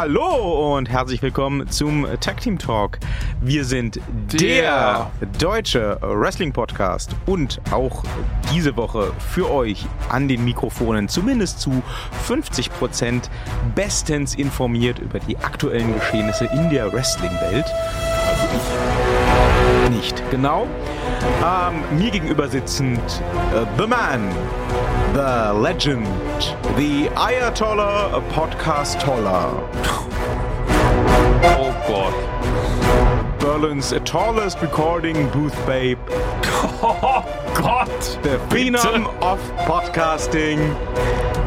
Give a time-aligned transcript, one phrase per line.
[0.00, 3.00] Hallo und herzlich willkommen zum Tag Team Talk.
[3.40, 3.98] Wir sind
[4.32, 8.04] der, der deutsche Wrestling Podcast und auch
[8.54, 11.82] diese Woche für euch an den Mikrofonen zumindest zu
[12.26, 13.28] 50 Prozent
[13.74, 17.66] bestens informiert über die aktuellen Geschehnisse in der Wrestling-Welt.
[17.66, 20.22] Also ich nicht.
[20.30, 20.68] Genau.
[21.44, 23.00] Ähm, mir gegenüber sitzend
[23.52, 24.30] uh, The Man,
[25.14, 26.06] The Legend,
[26.76, 29.50] The Ayatollah Podcast Toller.
[31.56, 33.40] Oh Gott.
[33.40, 35.98] Berlin's tallest recording booth babe.
[36.80, 37.24] Oh
[37.54, 37.88] Gott.
[38.22, 40.58] The Phenom of Podcasting.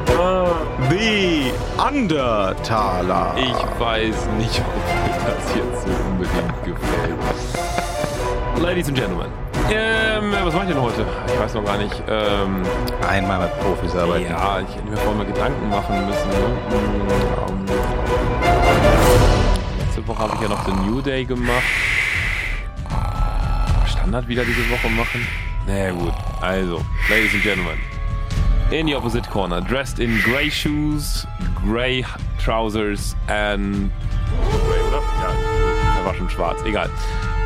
[0.09, 0.89] Uh.
[0.89, 3.33] The Undertaler.
[3.37, 8.61] Ich weiß nicht, ob mir das jetzt so unbedingt gefällt.
[8.61, 9.31] Ladies and Gentlemen.
[9.73, 11.05] Ähm, was mache ich denn heute?
[11.27, 12.03] Ich weiß noch gar nicht.
[12.07, 12.63] Ähm,
[13.07, 14.29] Einmal mit Profis arbeiten.
[14.29, 16.29] Ja, ich hätte mir vorher mal Gedanken machen müssen.
[16.29, 16.35] Ne?
[16.71, 17.65] Ähm,
[19.79, 21.63] letzte Woche habe ich ja noch den New Day gemacht.
[23.87, 25.25] Standard wieder diese Woche machen?
[25.65, 26.13] Na naja, gut.
[26.41, 27.77] Also, Ladies and Gentlemen.
[28.71, 31.27] In the opposite corner, dressed in grey shoes,
[31.65, 32.05] grey
[32.43, 33.91] trousers and...
[34.65, 35.01] Grey, oder?
[35.21, 36.61] Ja, er war schon schwarz.
[36.65, 36.89] Egal.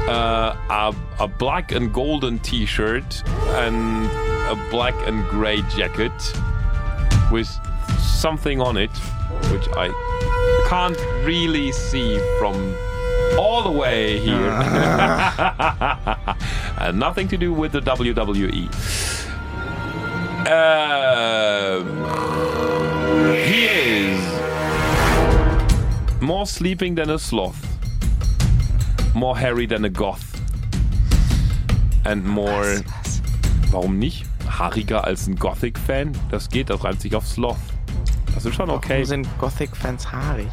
[0.07, 4.05] Uh, a, a, black and golden t-shirt and
[4.47, 6.13] a black and gray jacket
[7.31, 7.49] with
[7.99, 8.91] something on it
[9.51, 9.89] which I
[10.67, 12.75] can't really see from
[13.37, 14.51] all the way here.
[16.79, 18.69] and nothing to do with the WWE.
[20.47, 21.85] Um,
[23.47, 24.21] he is
[26.21, 27.74] more sleeping than a sloth
[29.15, 30.23] more hairy than a goth.
[32.03, 32.61] And more.
[32.61, 33.21] Was, was?
[33.71, 34.25] Warum nicht?
[34.47, 36.11] Haariger als ein Gothic-Fan?
[36.29, 37.57] Das geht, das reimt sich auf Sloth.
[38.33, 38.93] Das ist schon okay.
[38.93, 40.47] Warum sind Gothic-Fans haarig?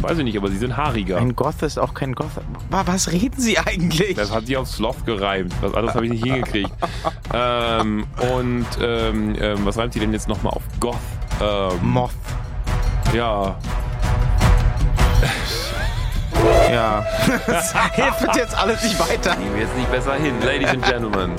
[0.00, 1.16] Weiß ich nicht, aber sie sind haariger.
[1.16, 2.30] Ein Goth ist auch kein Goth.
[2.70, 4.14] Was reden Sie eigentlich?
[4.14, 5.54] Das hat sich auf Sloth gereimt.
[5.60, 6.70] Was anderes habe ich nicht hingekriegt.
[7.34, 10.96] ähm, und ähm, ähm, was reimt sie denn jetzt nochmal auf Goth?
[11.40, 12.10] Ähm, Moth.
[13.14, 13.56] Ja,
[16.72, 17.04] ja.
[17.46, 19.36] Das hilft jetzt alles nicht weiter.
[19.36, 21.32] Nehmen wir jetzt nicht besser hin, Ladies and Gentlemen.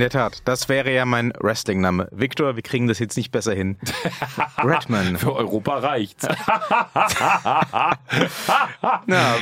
[0.00, 2.08] In der Tat, das wäre ja mein Wrestling-Name.
[2.10, 3.76] Victor, wir kriegen das jetzt nicht besser hin.
[4.64, 5.18] Redman.
[5.18, 6.26] Für Europa reicht's.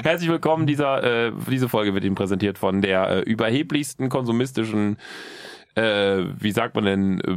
[0.03, 0.67] Herzlich willkommen.
[0.67, 4.97] Dieser, äh, diese Folge wird Ihnen präsentiert von der äh, überheblichsten konsumistischen
[5.77, 7.37] äh, wie sagt man denn, äh,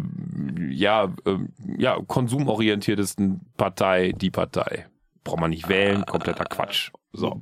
[0.73, 1.37] ja, äh,
[1.77, 4.87] ja, konsumorientiertesten Partei, die Partei.
[5.23, 6.89] Braucht man nicht wählen, kompletter Quatsch.
[7.13, 7.39] So.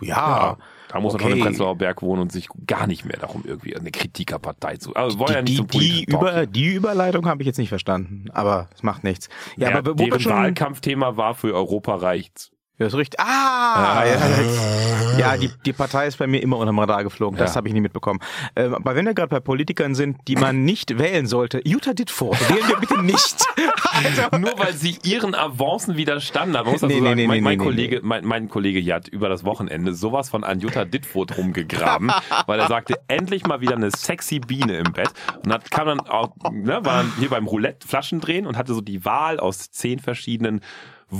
[0.00, 0.56] Ja.
[0.88, 1.24] Da muss okay.
[1.24, 4.76] man schon im Prenzlauer Berg wohnen und sich gar nicht mehr darum irgendwie eine Kritikerpartei
[4.76, 4.94] zu.
[4.94, 8.26] Also wollen die, ja nicht zum die, über, die Überleitung habe ich jetzt nicht verstanden,
[8.32, 9.28] aber es macht nichts.
[9.56, 12.53] Ja, ja aber wo deren schon Wahlkampfthema war für Europa reicht's.
[12.76, 13.20] Ja, ist richtig.
[13.20, 14.04] Ah!
[14.04, 17.38] Ja, ja die, die Partei ist bei mir immer unterm Radar geflogen.
[17.38, 17.56] Das ja.
[17.56, 18.18] habe ich nie mitbekommen.
[18.56, 22.36] Äh, aber wenn wir gerade bei Politikern sind, die man nicht wählen sollte, Jutta Dittfurt,
[22.50, 23.46] wählen wir bitte nicht.
[23.92, 24.38] also.
[24.38, 26.64] Nur weil sie ihren Avancen widerstanden hat.
[26.64, 29.28] Man muss nee, nee, sagen, nee, mein, mein Kollege, Mein, mein Kollege hier hat über
[29.28, 32.10] das Wochenende sowas von an Jutta Dittfurt rumgegraben,
[32.46, 35.10] weil er sagte, endlich mal wieder eine sexy Biene im Bett.
[35.44, 38.74] Und hat, kam dann auch, ne, war dann hier beim Roulette Flaschen drehen und hatte
[38.74, 40.60] so die Wahl aus zehn verschiedenen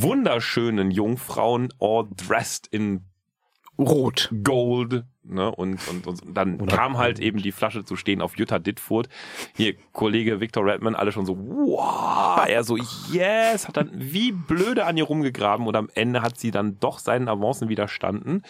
[0.02, 3.04] wunderschönen Jungfrauen all dressed in
[3.78, 4.32] Rot.
[4.42, 5.04] Gold.
[5.26, 5.50] Ne?
[5.50, 9.08] Und, und, und dann Oder kam halt eben die Flasche zu stehen auf Jutta Dittfurt.
[9.56, 12.76] Hier, Kollege Victor Redman, alle schon so, wow, er so,
[13.10, 16.98] yes, hat dann wie blöde an ihr rumgegraben und am Ende hat sie dann doch
[16.98, 18.42] seinen Avancen widerstanden.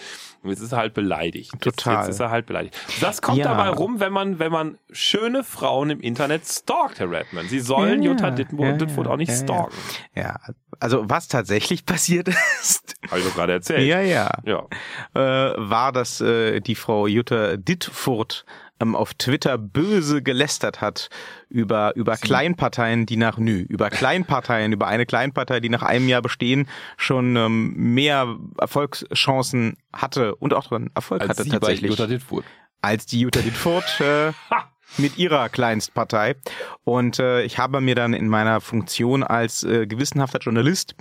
[0.42, 1.52] Und jetzt ist er halt beleidigt.
[1.60, 1.94] Total.
[1.94, 2.76] Jetzt, jetzt ist er halt beleidigt.
[3.00, 3.44] Das kommt ja.
[3.44, 7.46] dabei rum, wenn man, wenn man schöne Frauen im Internet stalkt, Herr Redman.
[7.46, 9.76] Sie sollen ja, Jutta Dittfurt, ja, Dittfurt auch nicht stalken.
[10.14, 10.40] Ja,
[10.80, 12.96] also was tatsächlich passiert ist.
[13.08, 13.86] Habe ich doch gerade erzählt.
[13.86, 14.30] Ja, ja.
[14.44, 14.66] ja.
[15.14, 18.44] Äh, war, dass äh, die Frau Jutta Dittfurt
[18.80, 21.08] ähm, auf Twitter böse gelästert hat
[21.48, 22.26] über über Sie.
[22.26, 27.36] Kleinparteien, die nach nö, über Kleinparteien, über eine Kleinpartei, die nach einem Jahr bestehen schon
[27.36, 31.90] ähm, mehr Erfolgschancen hatte und auch dran Erfolg als hatte Sie tatsächlich.
[31.90, 32.44] Bei Jutta Dittfurt.
[32.82, 34.32] Als die Jutta Dittfurt äh,
[34.98, 36.36] mit ihrer Kleinstpartei.
[36.84, 40.94] Und äh, ich habe mir dann in meiner Funktion als äh, gewissenhafter Journalist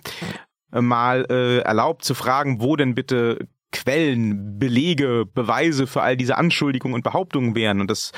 [0.71, 6.37] äh, mal äh, erlaubt zu fragen, wo denn bitte Quellen, Belege, Beweise für all diese
[6.37, 7.81] Anschuldigungen und Behauptungen wären.
[7.81, 8.13] Und das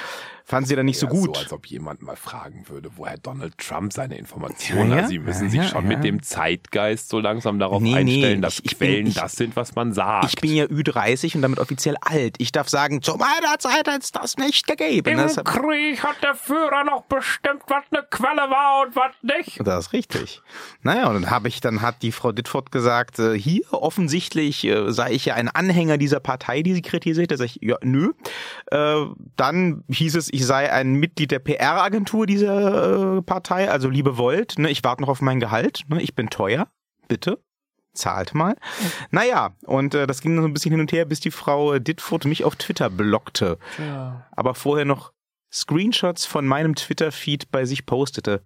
[0.46, 1.36] fanden sie dann nicht so gut.
[1.36, 5.08] So, als ob jemand mal fragen würde, woher Donald Trump seine Informationen Ja, hat.
[5.10, 8.66] Sie müssen sich schon mit dem Zeitgeist so langsam darauf Nee, nee, einstellen, dass ich-
[8.66, 10.26] ich bin- Quellen ich- das sind, was man sagt.
[10.26, 12.36] ich bin ja Ü30 und damit offiziell alt.
[12.38, 15.18] Ich darf sagen, zu meiner Zeit hat es das nicht gegeben.
[15.18, 19.60] Das, Krieg hat der Führer noch bestimmt, was eine Quelle war und was nicht.
[19.66, 20.42] das ist richtig.
[20.84, 24.92] Naja, und dann habe ich, dann hat die Frau Ditford gesagt, äh, hier offensichtlich äh,
[24.92, 27.32] sei ich ja ein Anhänger dieser Partei, die sie kritisiert.
[27.32, 28.12] Da sag ich, ja, nö.
[28.72, 29.06] Äh,
[29.36, 34.56] dann hieß es, ich sei ein Mitglied der PR-Agentur dieser äh, Partei, also liebe Volt,
[34.58, 36.68] ne, ich warte noch auf mein Gehalt, ne, ich bin teuer,
[37.08, 37.42] bitte.
[37.94, 38.58] Zahlt mal.
[39.12, 41.80] Naja, und äh, das ging dann so ein bisschen hin und her, bis die Frau
[41.80, 43.58] Ditford mich auf Twitter blockte.
[44.32, 45.14] Aber vorher noch
[45.54, 48.44] Screenshots von meinem Twitter-Feed bei sich postete.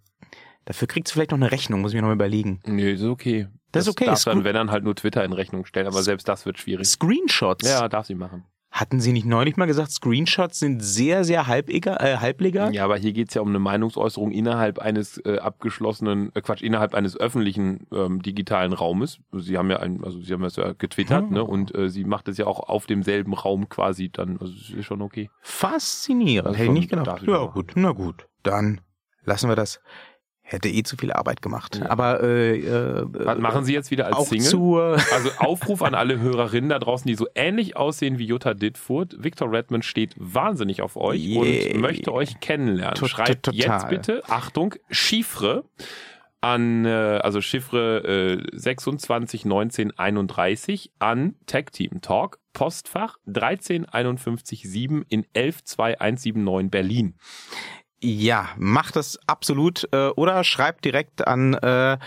[0.65, 2.59] Dafür kriegt sie vielleicht noch eine Rechnung, muss ich mir noch mal überlegen.
[2.68, 3.47] Nee, ist okay.
[3.71, 6.03] Das ist okay, Darf ist dann, wenn dann halt nur Twitter in Rechnung stellen, aber
[6.03, 6.88] selbst das wird schwierig.
[6.88, 7.68] Screenshots?
[7.68, 8.45] Ja, darf sie machen.
[8.80, 12.74] Hatten Sie nicht neulich mal gesagt, Screenshots sind sehr, sehr halbegal, äh, halblegal?
[12.74, 16.96] Ja, aber hier geht's ja um eine Meinungsäußerung innerhalb eines äh, abgeschlossenen, äh, Quatsch, innerhalb
[16.96, 19.20] eines öffentlichen ähm, digitalen Raumes.
[19.34, 21.34] Sie haben ja ein, also sie haben das ja getwittert, Ah.
[21.34, 21.44] ne?
[21.44, 24.38] Und äh, sie macht es ja auch auf demselben Raum quasi dann.
[24.40, 25.30] Also es ist schon okay.
[25.42, 26.48] Faszinierend.
[26.52, 27.24] Das Hätte ich nicht gedacht.
[27.28, 28.28] Ja, gut, na gut.
[28.44, 28.80] Dann
[29.26, 29.81] lassen wir das.
[30.51, 31.75] Hätte eh zu viel Arbeit gemacht.
[31.80, 31.92] Ja.
[31.92, 34.48] Aber äh, äh, Was machen Sie jetzt wieder als Single?
[34.48, 34.81] zur
[35.13, 39.24] Also Aufruf an alle Hörerinnen da draußen, die so ähnlich aussehen wie Jutta Ditfurt.
[39.24, 41.74] Victor Redmond steht wahnsinnig auf euch Yay.
[41.75, 42.96] und möchte euch kennenlernen.
[42.96, 43.60] Tot- Schreibt total.
[43.60, 45.66] jetzt bitte, Achtung, Chiffre
[46.42, 54.63] an, äh, also Chiffre äh, 261931 an Tag Team Talk, Postfach 13557
[55.10, 57.16] in 112179 Berlin.
[58.01, 61.98] Ja, macht das absolut äh, oder schreibt direkt an äh,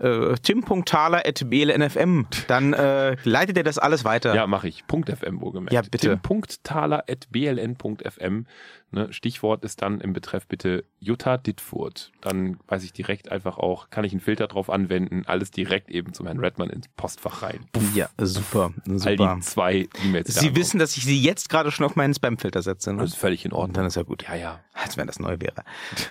[0.00, 2.22] äh, tim.thaler.blnfm.
[2.48, 4.34] Dann äh, leitet er das alles weiter.
[4.34, 4.86] Ja, mache ich.
[4.86, 5.74] Punkt .fm wohlgemerkt.
[5.74, 6.18] Ja, bitte.
[6.22, 8.46] Tim.thaler.bln.fm.
[8.94, 12.12] Ne, Stichwort ist dann im Betreff bitte Jutta Dittfurt.
[12.20, 16.12] Dann weiß ich direkt einfach auch, kann ich einen Filter drauf anwenden, alles direkt eben
[16.12, 17.60] zum Herrn Redmann ins Postfach rein.
[17.94, 19.34] Ja, super, All super.
[19.36, 20.34] die zwei E-Mails.
[20.34, 22.92] Sie wissen, dass ich sie jetzt gerade schon auf meinen Spamfilter setze.
[22.92, 23.00] Ne?
[23.00, 23.74] das ist völlig in Und Ordnung.
[23.74, 24.24] dann ist ja gut.
[24.28, 24.60] Ja, ja.
[24.74, 25.64] Als wenn das neu wäre.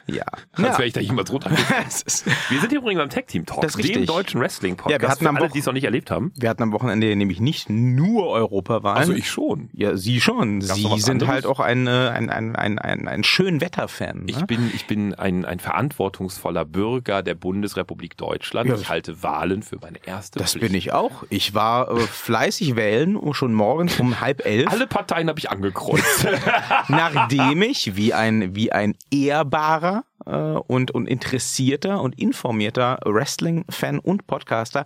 [0.07, 0.23] Ja.
[0.53, 0.71] Als ja.
[0.77, 1.51] wäre ich da jemals runter.
[1.87, 4.07] Es ist- Wir sind hier übrigens am Tag Team Talk, Das ist dem richtig.
[4.07, 4.91] deutschen Wrestling-Podcast.
[4.91, 6.31] Ja, wir hatten für am alle, die es noch nicht erlebt haben.
[6.35, 8.97] Wir hatten am Wochenende nämlich nicht nur Europawahlen.
[8.97, 9.69] Also ich schon.
[9.73, 10.59] Ja, Sie schon.
[10.61, 11.29] Gab's Sie sind anderes?
[11.29, 14.23] halt auch ein, äh, ein, ein, ein, ein, ein schön Wetterfan.
[14.27, 14.45] Ich Ne?
[14.45, 18.69] bin, ich bin ein, ein verantwortungsvoller Bürger der Bundesrepublik Deutschland.
[18.69, 20.67] Ja, ich halte Wahlen für meine erste Das Pflicht.
[20.67, 21.23] bin ich auch.
[21.29, 26.27] Ich war äh, fleißig wählen, schon morgens um halb elf, Alle Parteien habe ich angekreuzt.
[26.87, 34.27] nachdem ich wie ein, wie ein ehrbarer äh, und, und interessierter und informierter Wrestling-Fan und
[34.27, 34.85] Podcaster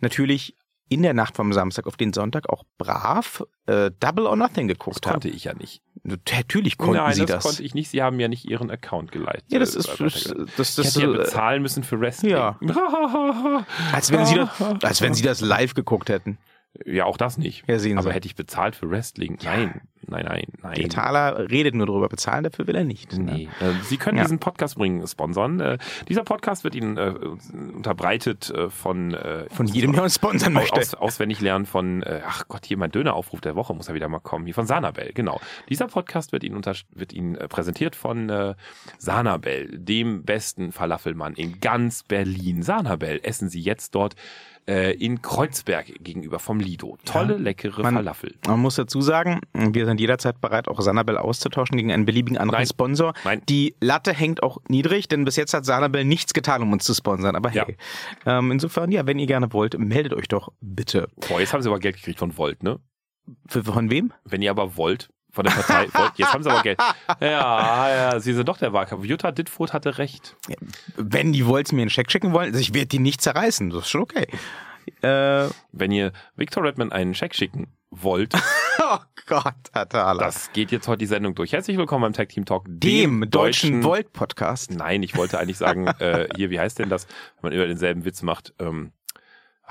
[0.00, 0.56] natürlich
[0.88, 4.76] in der Nacht vom Samstag auf den Sonntag auch brav äh, Double or Nothing Das
[4.78, 5.14] geguckt habe.
[5.14, 5.80] konnte ich ja nicht.
[6.04, 7.44] Natürlich konnten Nein, Sie das, das.
[7.44, 7.88] konnte ich nicht.
[7.88, 9.44] Sie haben ja nicht Ihren Account geleitet.
[9.48, 12.32] ja, das ist, das, das, ich das, hätte ja bezahlen müssen für Wrestling.
[12.32, 12.58] Ja.
[13.92, 16.38] als wenn Sie das, als wenn Sie das live geguckt hätten.
[16.86, 17.64] Ja, auch das nicht.
[17.68, 18.14] Ja, sehen Aber Sie.
[18.14, 19.38] hätte ich bezahlt für Wrestling?
[19.44, 20.74] Nein, nein, nein, nein.
[20.76, 23.12] Der Taler redet nur drüber, bezahlen dafür will er nicht.
[23.16, 23.32] ne?
[23.32, 23.48] Nee.
[23.60, 24.24] Äh, Sie können Ja.
[24.24, 25.60] diesen Podcast bringen, sponsern.
[25.60, 25.78] Äh,
[26.08, 27.12] dieser Podcast wird Ihnen äh,
[27.76, 29.16] unterbreitet von,
[29.50, 30.80] Von jedem, der uns sponsern möchte.
[30.80, 34.20] Aus, auswendig lernen von, ach Gott, hier mein Döneraufruf der Woche muss ja wieder mal
[34.20, 35.40] kommen, hier von Sanabel, genau.
[35.68, 38.54] Dieser Podcast wird Ihnen, unter, wird Ihnen präsentiert von
[38.98, 42.62] Sanabel, dem besten Falafelmann in ganz Berlin.
[42.62, 44.14] Sanabel, essen Sie jetzt dort
[44.68, 46.96] äh, in Kreuzberg gegenüber vom Lido.
[47.04, 48.34] Tolle, leckere man- Falafel.
[48.46, 52.60] Man muss dazu sagen, wir sind jederzeit bereit, auch Sanabel auszutauschen gegen einen beliebigen anderen
[52.60, 52.66] Nein.
[52.68, 53.12] Sponsor.
[53.24, 53.42] Nein.
[53.48, 56.94] Die Latte hängt auch niedrig, denn bis jetzt hat Sanabel nichts getan, um uns zu
[56.94, 57.34] sponsern.
[57.36, 57.76] Aber hey,
[58.26, 61.08] ähm, insofern, ja, wenn ihr gerne wollt, meldet euch doch bitte.
[61.28, 62.78] Boah, jetzt haben Sie aber Geld gekriegt von Volt, ne?
[63.48, 64.12] Von wem?
[64.24, 66.78] Wenn ihr aber wollt, von der Partei, Volt, jetzt haben Sie aber Geld.
[67.20, 69.04] Ja, ja, Sie sind doch der Wahlkampf.
[69.04, 70.36] Jutta Dittfurt hatte recht.
[70.96, 73.84] Wenn die Volts mir einen Scheck schicken wollen, also ich werde die nicht zerreißen, das
[73.84, 74.26] ist schon okay.
[75.00, 78.34] Äh, Wenn ihr Victor Redman einen Scheck schicken wollt,
[78.80, 80.22] oh Gott, Thaler.
[80.22, 81.52] Das geht jetzt heute die Sendung durch.
[81.52, 84.72] Herzlich willkommen beim Tag Team Talk, dem deutschen Volt-Podcast.
[84.72, 87.06] Nein, ich wollte eigentlich sagen, äh, hier, wie heißt denn das,
[87.40, 88.52] wenn man immer denselben Witz macht?
[88.58, 88.92] Ähm,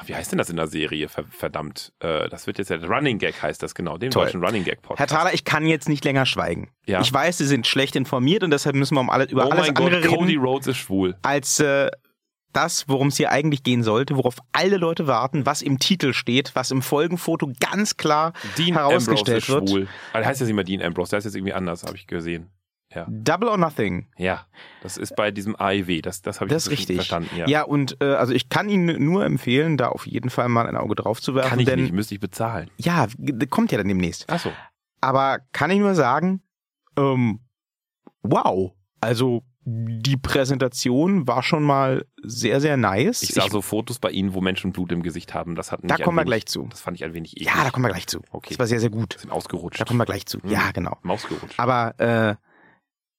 [0.01, 1.08] ach, wie heißt denn das in der Serie?
[1.10, 1.93] Ver verdammt.
[2.00, 4.25] Äh, das wird jetzt ja Running Gag heißt das, genau, dem Toll.
[4.25, 5.13] deutschen Running Gag Herr Podcast.
[5.13, 6.70] Thaler, ich kann jetzt nicht länger schweigen.
[6.86, 7.01] Ja.
[7.01, 9.67] Ich weiß, Sie sind schlecht informiert und deshalb müssen wir um alle, über oh alles
[9.67, 10.20] mein andere Gott, reden.
[10.20, 11.15] Cody Rhodes ist schwul.
[11.22, 11.89] als äh,
[12.53, 16.51] das, worum es hier eigentlich gehen sollte, worauf alle Leute warten, was im Titel steht,
[16.53, 19.70] was im Folgenfoto ganz klar Dean Ambrose herausgestellt ist wird.
[19.70, 19.88] schwul.
[20.13, 22.50] Der heißt jetzt nicht mehr Dean Ambrose, der ist jetzt irgendwie anders, habe ich gesehen.
[22.93, 23.05] Ja.
[23.10, 24.07] Double or Nothing.
[24.17, 24.45] Ja,
[24.83, 26.98] das ist bei diesem AEW, das, das habe ich Das ist richtig.
[26.98, 27.29] verstanden.
[27.36, 27.48] Ja.
[27.48, 30.75] Ja, und äh, also ich kann Ihnen nur empfehlen, da auf jeden Fall mal ein
[30.75, 31.50] Auge drauf zu werfen.
[31.50, 32.69] Kann ich denn, nicht, müsste ich bezahlen.
[32.77, 33.07] Ja,
[33.50, 34.29] kommt ja dann demnächst.
[34.29, 34.51] Achso.
[35.00, 36.41] Aber kann ich nur sagen,
[36.98, 37.39] ähm,
[38.24, 38.74] wow.
[39.00, 43.21] Also die Präsentation war schon mal sehr, sehr nice.
[43.21, 45.55] Ich sah so Fotos bei Ihnen, wo Menschen Blut im Gesicht haben.
[45.55, 46.67] Das hat mich da kommen wir gleich zu.
[46.69, 47.48] Das fand ich ein wenig eklig.
[47.48, 48.21] Ja, da kommen wir gleich zu.
[48.31, 48.50] Okay.
[48.50, 49.17] Das war sehr, sehr gut.
[49.19, 49.79] sind ausgerutscht.
[49.79, 50.39] Da kommen wir gleich zu.
[50.41, 50.50] Mhm.
[50.50, 50.98] Ja, genau.
[51.03, 51.60] Mausgerutscht.
[51.60, 52.36] Aber äh,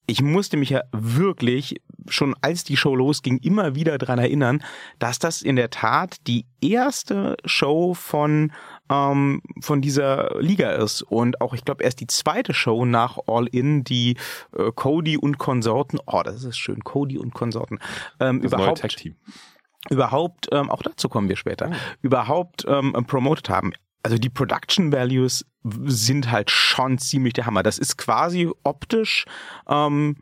[0.07, 4.63] ich musste mich ja wirklich schon als die Show losging immer wieder dran erinnern,
[4.99, 8.53] dass das in der Tat die erste Show von
[8.91, 13.47] ähm, von dieser Liga ist und auch ich glaube erst die zweite Show nach All
[13.47, 14.17] In, die
[14.57, 16.01] äh, Cody und Konsorten.
[16.07, 17.79] Oh, das ist schön, Cody und Konsorten.
[18.19, 19.07] Ähm, das neue überhaupt
[19.91, 21.77] überhaupt, ähm, auch dazu kommen wir später, Oh.
[22.03, 23.73] überhaupt ähm, promoted haben.
[24.03, 27.63] Also die Production Values sind halt schon ziemlich der Hammer.
[27.63, 29.25] Das ist quasi optisch
[29.69, 30.17] ähm,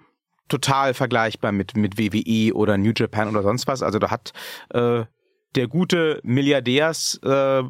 [0.49, 3.83] total vergleichbar mit, mit WWE oder New Japan oder sonst was.
[3.83, 4.33] Also da hat
[4.71, 5.05] äh,
[5.55, 7.63] der gute Milliardärschef äh,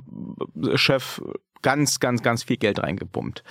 [1.63, 3.45] ganz, ganz, ganz viel Geld reingepumpt.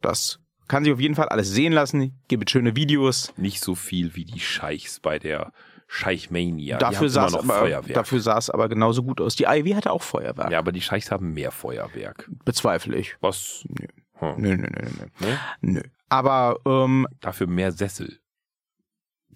[0.00, 2.18] Das kann sich auf jeden Fall alles sehen lassen.
[2.28, 3.32] Gibt schöne Videos.
[3.36, 5.52] Nicht so viel wie die Scheichs bei der
[5.92, 6.78] Scheichmania.
[6.78, 7.94] dafür, sah es immer noch aber, Feuerwerk.
[7.94, 9.34] dafür sah es aber genauso gut aus.
[9.34, 10.50] Die IW hatte auch Feuerwerk.
[10.52, 12.30] ja, aber die Scheichs haben mehr Feuerwerk.
[12.44, 13.16] Bezweifle ich.
[13.20, 13.64] Was?
[13.68, 13.86] Nö.
[14.20, 14.34] Hm.
[14.40, 15.26] Nö, nö, nö, nö.
[15.26, 15.38] Ne?
[15.62, 15.82] Nö.
[16.08, 18.20] Aber ähm, Dafür mehr Sessel.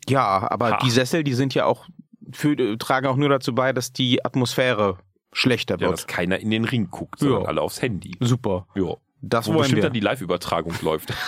[0.09, 0.79] ja, aber Ha.
[0.85, 1.87] die Sessel, die sind ja auch
[2.33, 4.99] für, tragen auch nur dazu bei, dass die Atmosphäre
[5.33, 6.09] schlechter Ja, dass wird.
[6.09, 7.49] keiner in den Ring guckt, sondern Ja.
[7.49, 8.17] alle aufs Handy.
[8.21, 8.69] Super.
[8.77, 8.95] Ja.
[9.27, 9.83] Das Wo wollen bestimmt wir.
[9.85, 11.13] dann die Live-Übertragung läuft.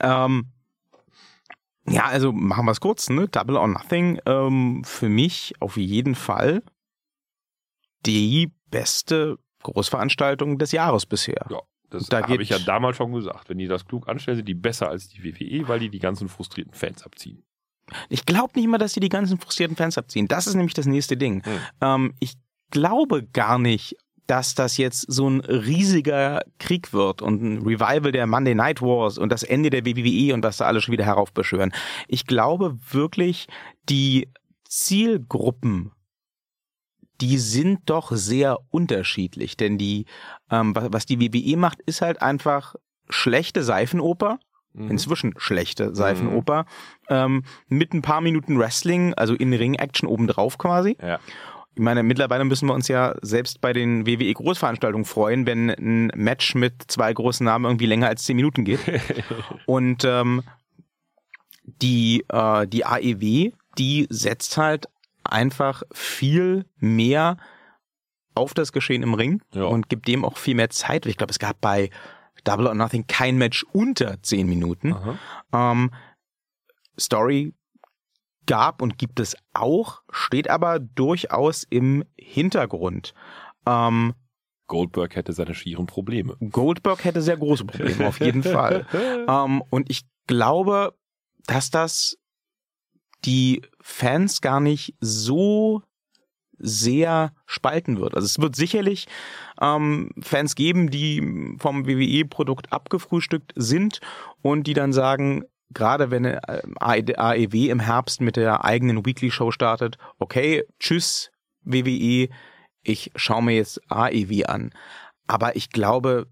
[0.00, 0.46] Ähm,
[1.88, 3.28] ja, also machen wir es kurz, ne?
[3.28, 4.20] Double or Nothing.
[4.26, 6.62] Ähm, für mich auf jeden Fall
[8.04, 11.46] die beste Großveranstaltung des Jahres bisher.
[11.50, 13.48] Ja, das Da habe ich ja damals schon gesagt.
[13.48, 16.28] Wenn die das klug anstellen, sind die besser als die WWE, weil die die ganzen
[16.28, 17.44] frustrierten Fans abziehen.
[18.08, 20.26] Ich glaube nicht mal, dass die die ganzen frustrierten Fans abziehen.
[20.26, 21.44] Das ist nämlich das nächste Ding.
[21.44, 21.58] Hm.
[21.80, 22.34] Ähm, ich
[22.70, 28.26] glaube gar nicht, dass das jetzt so ein riesiger Krieg wird und ein Revival der
[28.26, 31.72] Monday Night Wars und das Ende der WWE und was da alle schon wieder heraufbeschwören.
[32.08, 33.46] Ich glaube wirklich,
[33.88, 34.28] die
[34.68, 35.92] Zielgruppen,
[37.20, 40.06] die sind doch sehr unterschiedlich, denn die,
[40.50, 42.74] ähm, was, was die WWE macht, ist halt einfach
[43.08, 44.38] schlechte Seifenoper
[44.76, 44.90] Mhm.
[44.90, 46.66] inzwischen schlechte Seifenoper,
[47.08, 50.98] ähm, mit ein paar Minuten Wrestling, also in Ring-Action obendrauf quasi.
[51.00, 51.18] Ja.
[51.78, 56.54] Ich meine, mittlerweile müssen wir uns ja selbst bei den WWE-Großveranstaltungen freuen, wenn ein Match
[56.54, 58.80] mit zwei großen Namen irgendwie länger als zehn Minuten geht.
[59.66, 60.42] Und ähm,
[61.64, 64.86] die, äh, die AEW, die setzt halt
[65.22, 67.36] einfach viel mehr
[68.34, 69.64] auf das Geschehen im Ring Ja.
[69.64, 71.04] und gibt dem auch viel mehr Zeit.
[71.06, 71.90] Ich glaube, es gab bei
[72.44, 74.94] Double or Nothing kein Match unter zehn Minuten.
[75.52, 75.90] Ähm,
[76.98, 77.52] Story
[78.46, 83.14] gab und gibt es auch, steht aber durchaus im Hintergrund.
[83.66, 84.14] Ähm,
[84.66, 86.36] Goldberg hätte seine schieren Probleme.
[86.50, 88.86] Goldberg hätte sehr große Probleme, auf jeden Fall.
[89.28, 90.94] Ähm, und ich glaube,
[91.46, 92.18] dass das
[93.24, 95.82] die Fans gar nicht so
[96.58, 98.14] sehr spalten wird.
[98.14, 99.08] Also es wird sicherlich
[99.60, 104.00] ähm, Fans geben, die vom WWE-Produkt abgefrühstückt sind
[104.42, 109.98] und die dann sagen, gerade wenn äh, AEW im Herbst mit der eigenen Weekly-Show startet,
[110.18, 111.30] okay, tschüss
[111.62, 112.28] WWE,
[112.82, 114.70] ich schaue mir jetzt AEW an.
[115.26, 116.28] Aber ich glaube,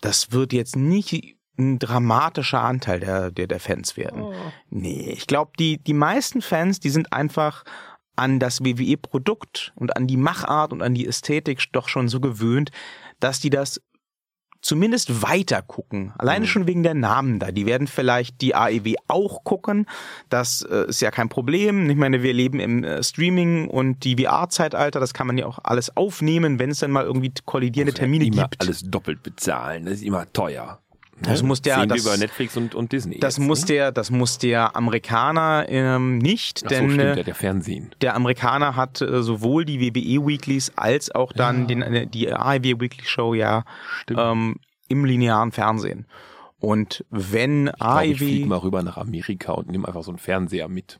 [0.00, 4.34] das wird jetzt nicht ein dramatischer Anteil der, der, der Fans werden.
[4.68, 7.64] Nee, ich glaube, die, die meisten Fans, die sind einfach
[8.16, 12.70] an das WWE-Produkt und an die Machart und an die Ästhetik doch schon so gewöhnt,
[13.18, 13.80] dass die das
[14.64, 16.12] zumindest weiter gucken.
[16.18, 16.48] Alleine Mhm.
[16.48, 17.52] schon wegen der Namen da.
[17.52, 19.86] Die werden vielleicht die AEW auch gucken.
[20.30, 21.88] Das äh, ist ja kein Problem.
[21.90, 25.00] Ich meine, wir leben im äh, Streaming und die VR-Zeitalter.
[25.00, 28.48] Das kann man ja auch alles aufnehmen, wenn es dann mal irgendwie kollidierende Termine immer
[28.48, 28.62] gibt.
[28.62, 29.84] alles doppelt bezahlen.
[29.84, 30.80] Das ist immer teuer.
[31.22, 31.48] Das Ne?
[31.48, 33.18] muss der- Sehen das- über Netflix und, und Disney.
[33.20, 33.66] Das jetzt, muss ne?
[33.66, 37.94] der, das muss der Amerikaner ähm, nicht, Ach so, denn stimmt, äh, der, der Fernsehen.
[38.00, 42.80] der Amerikaner hat äh, sowohl die WWE Weeklies als auch dann den, äh, die AEW
[42.80, 43.64] Weekly Show ja
[44.02, 44.20] Stimmt.
[44.22, 44.56] ähm,
[44.88, 46.06] im linearen Fernsehen.
[46.58, 50.10] Und wenn ich glaube, ich fliege AEW, mal rüber nach Amerika und nehme einfach so
[50.10, 50.98] einen Fernseher mit.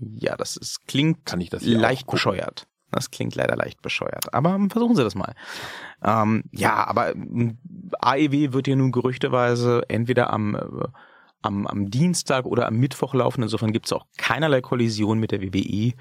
[0.00, 2.66] ja, das ist, klingt Kann ich das leicht bescheuert.
[2.90, 4.34] Das klingt leider leicht bescheuert.
[4.34, 5.34] Aber versuchen Sie das mal.
[6.04, 7.14] Ähm, ja, aber
[8.00, 10.60] AEW wird ja nun gerüchteweise entweder am, äh,
[11.42, 13.42] am, am Dienstag oder am Mittwoch laufen.
[13.42, 15.94] Insofern gibt es auch keinerlei Kollision mit der WWE.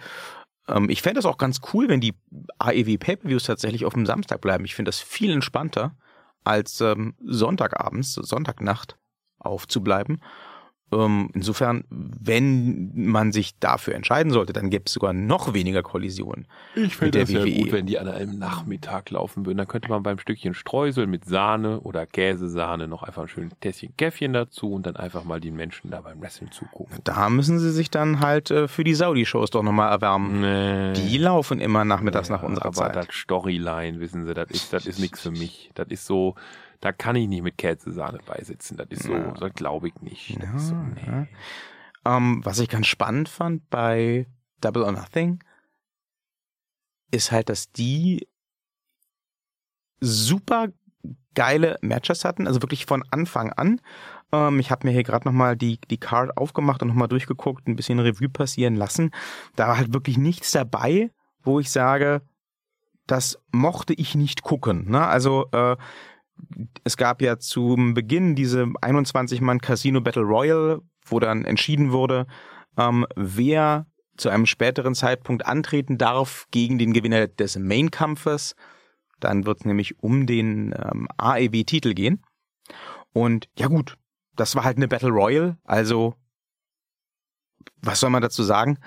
[0.67, 2.13] Ähm, ich fände das auch ganz cool, wenn die
[2.59, 4.65] AEW Pay-Per-Views tatsächlich auf dem Samstag bleiben.
[4.65, 5.95] Ich finde das viel entspannter,
[6.43, 8.97] als ähm, Sonntagabends, Sonntagnacht
[9.39, 10.21] aufzubleiben.
[10.93, 16.47] Ähm, insofern, wenn man sich dafür entscheiden sollte, dann gäbe es sogar noch weniger Kollisionen.
[16.75, 19.57] Ich finde das ja gut, wenn die an einem Nachmittag laufen würden.
[19.57, 23.95] Dann könnte man beim Stückchen Streusel mit Sahne oder Käsesahne noch einfach ein schönes Tässchen
[23.95, 26.97] Käffchen dazu und dann einfach mal den Menschen da beim Wrestling zugucken.
[27.05, 30.41] Da müssen sie sich dann halt äh, für die Saudi-Shows doch nochmal erwärmen.
[30.41, 30.93] Nee.
[30.93, 32.97] Die laufen immer nachmittags ja, nach unserer aber Zeit.
[32.97, 35.71] Aber das Storyline, wissen Sie, das ist, das ist nichts für mich.
[35.73, 36.35] Das ist so,
[36.81, 38.75] da kann ich nicht mit Käsesahne beisitzen.
[38.75, 39.31] Das ist so, ja.
[39.31, 40.31] das glaube ich nicht.
[40.31, 41.01] Ja, so, nee.
[41.05, 41.27] ja.
[42.03, 44.27] um, ähm, was ich ganz spannend fand bei
[44.59, 45.43] Double or Nothing,
[47.11, 48.27] ist halt, dass die
[49.99, 50.69] super
[51.35, 53.79] geile Matches hatten, also wirklich von Anfang an.
[54.31, 57.75] Ähm, ich habe mir hier gerade nochmal die, die Card aufgemacht und nochmal durchgeguckt, ein
[57.75, 59.11] bisschen Revue passieren lassen.
[59.55, 61.11] Da war halt wirklich nichts dabei,
[61.43, 62.21] wo ich sage,
[63.07, 64.89] das mochte ich nicht gucken.
[64.89, 65.05] Ne?
[65.05, 65.77] Also äh,
[66.83, 72.27] es gab ja zum Beginn diese 21-Mann Casino Battle Royale, wo dann entschieden wurde,
[72.77, 78.55] ähm, wer zu einem späteren Zeitpunkt antreten darf gegen den Gewinner des Main-Kampfes.
[79.19, 82.23] Dann wird es nämlich um den ähm, AEW-Titel gehen.
[83.13, 83.97] Und ja gut,
[84.35, 86.15] das war halt eine Battle Royale, also
[87.81, 88.77] was soll man dazu sagen?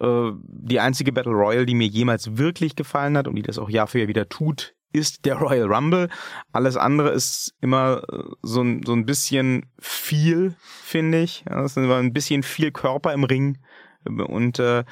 [0.00, 3.70] Äh, die einzige Battle Royale, die mir jemals wirklich gefallen hat und die das auch
[3.70, 6.08] Jahr für Jahr wieder tut, ist der Royal Rumble.
[6.52, 11.44] Alles andere ist immer äh, so ein, so ein bisschen viel, finde ich.
[11.46, 13.58] Es ist immer ein bisschen viel Körper im Ring.
[14.04, 14.84] Und äh,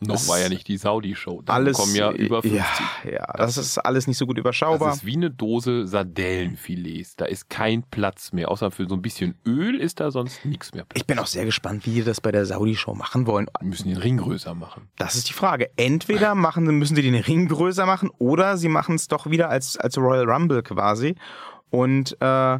[0.00, 1.42] noch war ja nicht die Saudi-Show.
[1.44, 2.60] Da alles, kommen ja über 50.
[3.04, 4.90] Ja, ja das, das, ist alles nicht so gut überschaubar.
[4.90, 7.16] Das ist wie eine Dose Sardellenfilets.
[7.16, 8.48] Da ist kein Platz mehr.
[8.50, 11.00] Außer für so ein bisschen Öl ist da sonst nichts mehr Platz.
[11.00, 13.48] Ich bin auch sehr gespannt, wie die das bei der Saudi-Show machen wollen.
[13.60, 14.88] Die müssen den Ring größer machen.
[14.96, 15.70] Das ist die Frage.
[15.76, 19.76] Entweder machen, müssen sie den Ring größer machen oder sie machen es doch wieder als,
[19.76, 21.16] als Royal Rumble quasi.
[21.70, 22.58] Und äh,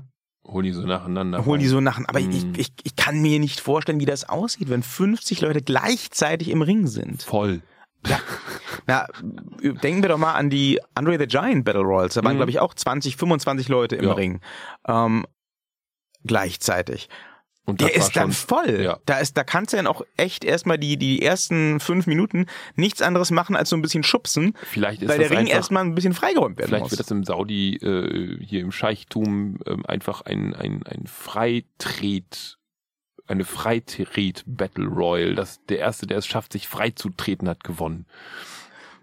[0.49, 1.45] Hol die so nacheinander.
[1.45, 2.11] Hol die so nacheinander.
[2.11, 6.49] Aber ich, ich, ich kann mir nicht vorstellen, wie das aussieht, wenn 50 Leute gleichzeitig
[6.49, 7.23] im Ring sind.
[7.23, 7.61] Voll.
[8.07, 8.21] Ja.
[8.87, 9.07] Na,
[9.83, 12.15] denken wir doch mal an die Andre the Giant Battle Royals.
[12.15, 12.39] Da waren, mhm.
[12.39, 14.13] glaube ich, auch 20, 25 Leute im ja.
[14.13, 14.41] Ring.
[14.87, 15.27] Ähm,
[16.25, 17.09] gleichzeitig.
[17.69, 18.81] Und der ist dann voll.
[18.81, 18.99] Ja.
[19.05, 23.03] Da ist, da kannst du dann auch echt erstmal die, die ersten fünf Minuten nichts
[23.03, 24.55] anderes machen als so ein bisschen schubsen.
[24.63, 26.93] Vielleicht ist weil der Ring einfach, erstmal ein bisschen freigeräumt werden vielleicht muss.
[26.93, 32.57] wird das im Saudi, äh, hier im Scheichtum, äh, einfach ein, ein, ein Freitret,
[33.27, 35.35] eine Freitret Battle Royal.
[35.35, 38.07] Das, der erste, der es schafft, sich freizutreten, hat gewonnen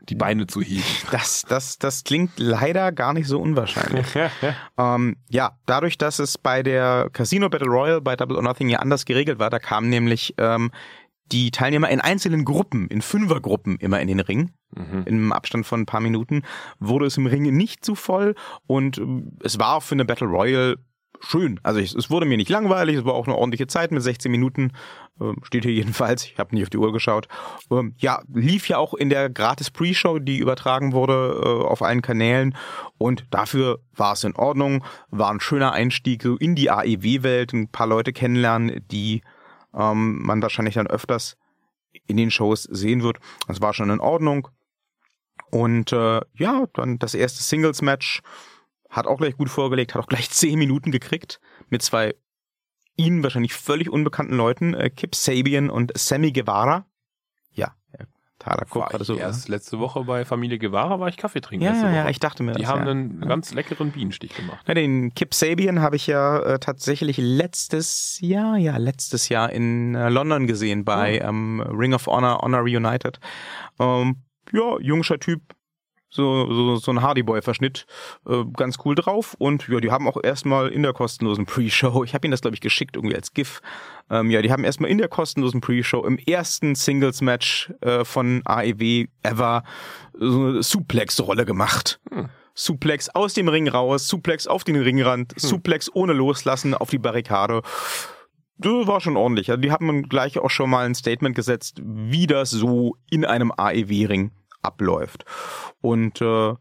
[0.10, 0.84] die Beine zu heben.
[1.12, 4.06] Das, das, das klingt leider gar nicht so unwahrscheinlich.
[4.78, 8.80] ähm, ja, dadurch, dass es bei der Casino Battle Royale bei Double or Nothing ja
[8.80, 10.72] anders geregelt war, da kamen nämlich ähm,
[11.32, 14.52] die Teilnehmer in einzelnen Gruppen, in Fünfergruppen immer in den Ring.
[14.76, 15.04] Mhm.
[15.06, 16.44] Im Abstand von ein paar Minuten
[16.80, 18.36] wurde es im Ring nicht zu voll
[18.68, 19.04] und äh,
[19.44, 20.78] es war für eine Battle Royale
[21.20, 21.60] schön.
[21.64, 24.32] Also ich, es wurde mir nicht langweilig, es war auch eine ordentliche Zeit mit 16
[24.32, 24.72] Minuten.
[25.20, 27.28] Ähm, steht hier jedenfalls, ich habe nicht auf die Uhr geschaut.
[27.72, 32.02] Ähm, ja, lief ja auch in der gratis Pre-Show, die übertragen wurde äh, auf allen
[32.02, 32.56] Kanälen.
[32.98, 37.88] Und dafür war es in Ordnung, war ein schöner Einstieg in die AEW-Welt, ein paar
[37.88, 39.22] Leute kennenlernen, die
[39.74, 41.38] ähm, man wahrscheinlich dann öfters
[42.08, 43.20] in den Shows sehen wird.
[43.48, 44.48] Das war schon in Ordnung.
[45.52, 48.22] Und äh, ja, dann das erste Singles-Match
[48.96, 52.16] hat auch gleich gut vorgelegt, hat auch gleich zehn Minuten gekriegt mit zwei
[52.98, 56.86] ihnen wahrscheinlich völlig unbekannten Leuten, äh, Kip Sabian und Sammy Guevara.
[57.52, 57.74] Ja,
[58.40, 59.16] Tara guckt gerade so.
[59.16, 61.66] Erst letzte Woche bei Familie Guevara war ich Kaffee trinken.
[61.66, 62.92] Ja, ja, ja, ich dachte mir Die das, haben ja.
[62.92, 64.66] einen ganz leckeren Bienenstich gemacht.
[64.68, 69.96] Ja, den Kip Sabian habe ich ja äh, tatsächlich letztes Jahr, ja, letztes Jahr in
[69.96, 71.28] äh, London gesehen bei oh.
[71.28, 73.20] ähm, Ring of Honor, Honor Reunited.
[73.80, 74.18] Ähm,
[74.52, 75.42] ja, jungscher Typ,
[76.16, 77.86] so, so, so ein Hardy-Boy-Verschnitt
[78.28, 79.36] äh, ganz cool drauf.
[79.38, 82.56] Und ja, die haben auch erstmal in der kostenlosen Pre-Show, ich habe ihnen das, glaube
[82.56, 83.62] ich, geschickt, irgendwie als GIF.
[84.10, 89.06] Ähm, ja, die haben erstmal in der kostenlosen Pre-Show im ersten Singles-Match äh, von AEW
[89.24, 89.64] ever
[90.14, 92.00] so eine Suplex-Rolle gemacht.
[92.12, 92.30] Hm.
[92.58, 95.40] Suplex aus dem Ring raus, Suplex auf den Ringrand, hm.
[95.40, 97.62] Suplex ohne Loslassen auf die Barrikade.
[98.58, 99.50] Das war schon ordentlich.
[99.50, 103.52] Also die haben gleich auch schon mal ein Statement gesetzt, wie das so in einem
[103.52, 104.32] AEW-Ring
[104.66, 105.26] abläuft.
[105.82, 106.54] Und äh,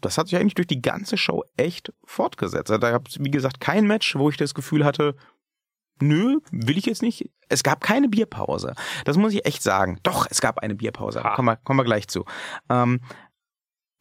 [0.00, 2.70] das hat sich eigentlich durch die ganze Show echt fortgesetzt.
[2.70, 5.14] Also da gab es, wie gesagt, kein Match, wo ich das Gefühl hatte,
[6.00, 7.30] nö, will ich jetzt nicht.
[7.48, 8.74] Es gab keine Bierpause.
[9.04, 9.98] Das muss ich echt sagen.
[10.02, 11.22] Doch, es gab eine Bierpause.
[11.34, 12.24] Kommen wir, kommen wir gleich zu.
[12.68, 13.00] Ähm,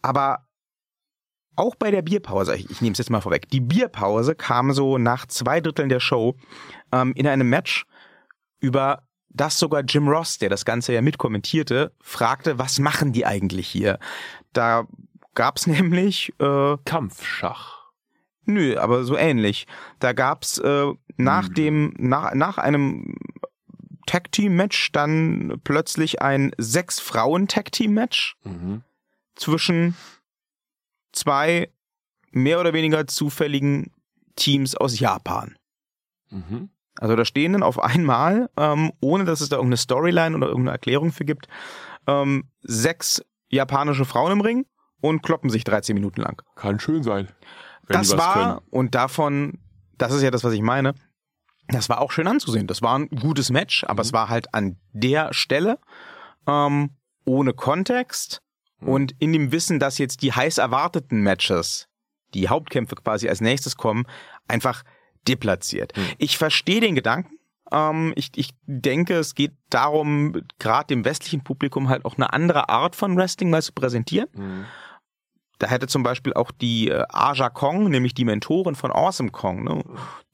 [0.01, 0.47] aber
[1.55, 4.97] auch bei der Bierpause, ich, ich nehme es jetzt mal vorweg, die Bierpause kam so
[4.97, 6.35] nach zwei Dritteln der Show
[6.91, 7.85] ähm, in einem Match
[8.59, 9.03] über
[9.35, 13.99] dass sogar Jim Ross, der das Ganze ja mitkommentierte, fragte, was machen die eigentlich hier?
[14.53, 14.87] Da
[15.33, 17.75] gab's nämlich äh, Kampfschach.
[18.45, 19.65] Nö, aber so ähnlich.
[19.99, 23.15] Da gab's äh, nach dem, nach, nach einem
[24.05, 28.83] Tag Team Match dann plötzlich ein sechs Frauen Tag Team Match Mhm.
[29.35, 29.95] zwischen
[31.11, 31.71] zwei
[32.31, 33.91] mehr oder weniger zufälligen
[34.35, 35.55] Teams aus Japan.
[36.29, 36.69] Mhm.
[36.99, 40.71] Also da stehen dann auf einmal, ähm, ohne dass es da irgendeine Storyline oder irgendeine
[40.73, 41.47] Erklärung für gibt,
[42.07, 44.65] ähm, sechs japanische Frauen im Ring
[45.01, 46.41] und kloppen sich 13 Minuten lang.
[46.55, 47.27] Kann schön sein.
[47.87, 48.67] das war, können.
[48.71, 49.59] und davon,
[49.97, 50.93] das ist ja das, was ich meine,
[51.67, 52.67] das war auch schön anzusehen.
[52.67, 54.07] Das war ein gutes Match, aber Mhm.
[54.07, 55.79] es war halt an der Stelle
[56.47, 56.91] ähm,
[57.25, 58.41] ohne Kontext
[58.81, 58.87] Mhm.
[58.89, 61.87] und in dem Wissen, dass jetzt die heiß erwarteten Matches,
[62.33, 64.05] die Hauptkämpfe quasi als nächstes kommen,
[64.47, 64.83] einfach
[65.27, 65.95] deplatziert.
[65.95, 66.01] Mhm.
[66.17, 67.37] Ich verstehe den Gedanken.
[67.71, 72.69] Ähm, ich, ich denke, es geht darum, gerade dem westlichen Publikum halt auch eine andere
[72.69, 74.29] Art von Wrestling mal zu präsentieren.
[74.33, 74.65] Mhm.
[75.57, 79.63] Da hätte zum Beispiel auch die äh, Aja Kong, nämlich die Mentorin von Awesome Kong,
[79.63, 79.83] ne,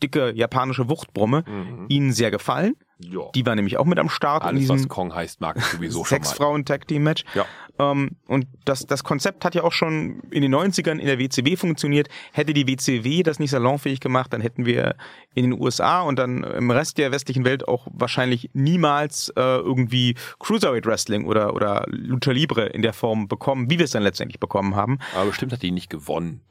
[0.01, 1.85] dicke japanische Wuchtbrumme, Mhm.
[1.89, 2.73] ihnen sehr gefallen.
[3.03, 3.29] Ja.
[3.33, 5.63] Die war nämlich auch mit am Start in Alles, was diesem Kong heißt, mag ich
[5.65, 6.35] sowieso schon sechs mal.
[6.35, 7.23] Frauen Tag Team Match.
[7.33, 7.45] Ja.
[7.79, 11.55] Ähm, und das, das Konzept hat ja auch schon in den 90ern in der WCW
[11.55, 12.09] funktioniert.
[12.31, 14.95] Hätte die WCW das nicht salonfähig gemacht, dann hätten wir
[15.33, 20.15] in den USA und dann im Rest der westlichen Welt auch wahrscheinlich niemals äh, irgendwie
[20.39, 24.39] Cruiserweight Wrestling oder, oder Lucha Libre in der Form bekommen, wie wir es dann letztendlich
[24.39, 24.99] bekommen haben.
[25.15, 26.41] Aber bestimmt hat die nicht gewonnen.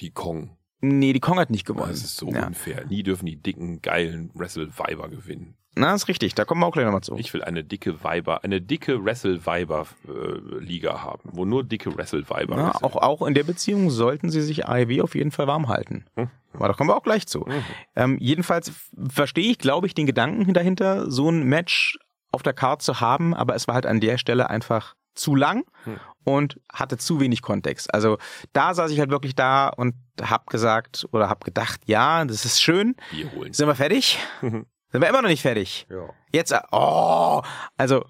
[0.00, 0.57] Die Kong.
[0.80, 1.90] Nee, die Kong hat nicht gewonnen.
[1.90, 2.46] Das ist so ja.
[2.46, 2.84] unfair.
[2.86, 5.54] Nie dürfen die dicken, geilen Wrestle-Weiber gewinnen.
[5.74, 7.16] Na, ist richtig, da kommen wir auch gleich nochmal zu.
[7.16, 12.84] Ich will eine dicke Weiber, eine dicke Wrestle-Weiber-Liga haben, wo nur dicke Wrestle-Weiber Ja, wresteln.
[12.84, 16.04] auch, auch in der Beziehung sollten sie sich AEW auf jeden Fall warm halten.
[16.16, 16.30] Hm.
[16.54, 17.40] Aber da kommen wir auch gleich zu.
[17.40, 17.64] Mhm.
[17.94, 18.72] Ähm, jedenfalls
[19.08, 21.98] verstehe ich, glaube ich, den Gedanken dahinter, so ein Match
[22.32, 25.64] auf der Karte zu haben, aber es war halt an der Stelle einfach zu lang
[25.84, 25.96] Hm.
[26.36, 27.92] Und hatte zu wenig Kontext.
[27.92, 28.18] Also
[28.52, 32.60] da saß ich halt wirklich da und hab gesagt oder hab gedacht, ja, das ist
[32.60, 32.96] schön.
[33.10, 33.52] Bier holen.
[33.52, 34.18] Sind wir fertig?
[34.40, 34.66] Sind
[35.02, 35.86] wir immer noch nicht fertig?
[35.90, 36.08] Ja.
[36.32, 37.42] Jetzt, oh,
[37.76, 38.04] also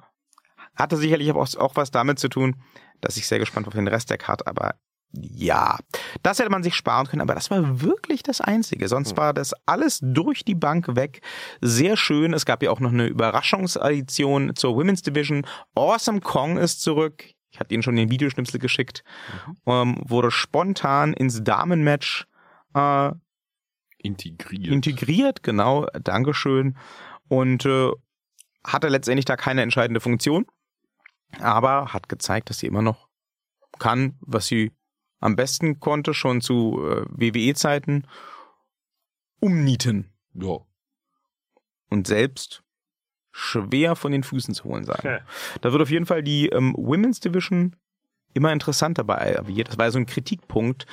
[0.77, 2.57] hatte sicherlich auch, auch was damit zu tun,
[3.01, 4.75] dass ich sehr gespannt war auf den Rest der Karte, aber
[5.13, 5.79] ja,
[6.23, 8.89] das hätte man sich sparen können, aber das war wirklich das Einzige.
[8.89, 9.17] Sonst Hm.
[9.17, 11.23] war das alles durch die Bank weg.
[11.63, 12.35] Sehr schön.
[12.35, 15.47] Es gab ja auch noch eine Überraschungsaddition zur Women's Division.
[15.75, 17.25] Awesome Kong ist zurück.
[17.59, 19.03] Ich hatte Ihnen schon den Videoschnipsel geschickt.
[19.49, 19.57] Mhm.
[19.67, 22.29] Ähm, wurde spontan ins Damenmatch
[22.75, 23.11] äh,
[23.99, 24.73] Integriert.
[24.73, 26.77] integriert, genau, Dankeschön.
[27.27, 27.91] Und äh,
[28.65, 30.47] hatte letztendlich da keine entscheidende Funktion,
[31.41, 33.09] aber hat gezeigt, dass sie immer noch
[33.81, 34.71] kann, was sie
[35.19, 38.07] am besten konnte, schon zu äh, WWE-Zeiten,
[39.41, 40.59] umnieten ja.
[41.91, 42.63] und selbst
[43.39, 45.01] schwer von den Füßen zu holen sein.
[45.05, 45.19] Ja.
[45.61, 47.77] Da wird auf jeden Fall die ähm, Women's Division
[48.35, 49.63] immer interessanter bei AEW.
[49.63, 50.87] Das war ja so ein Kritikpunkt.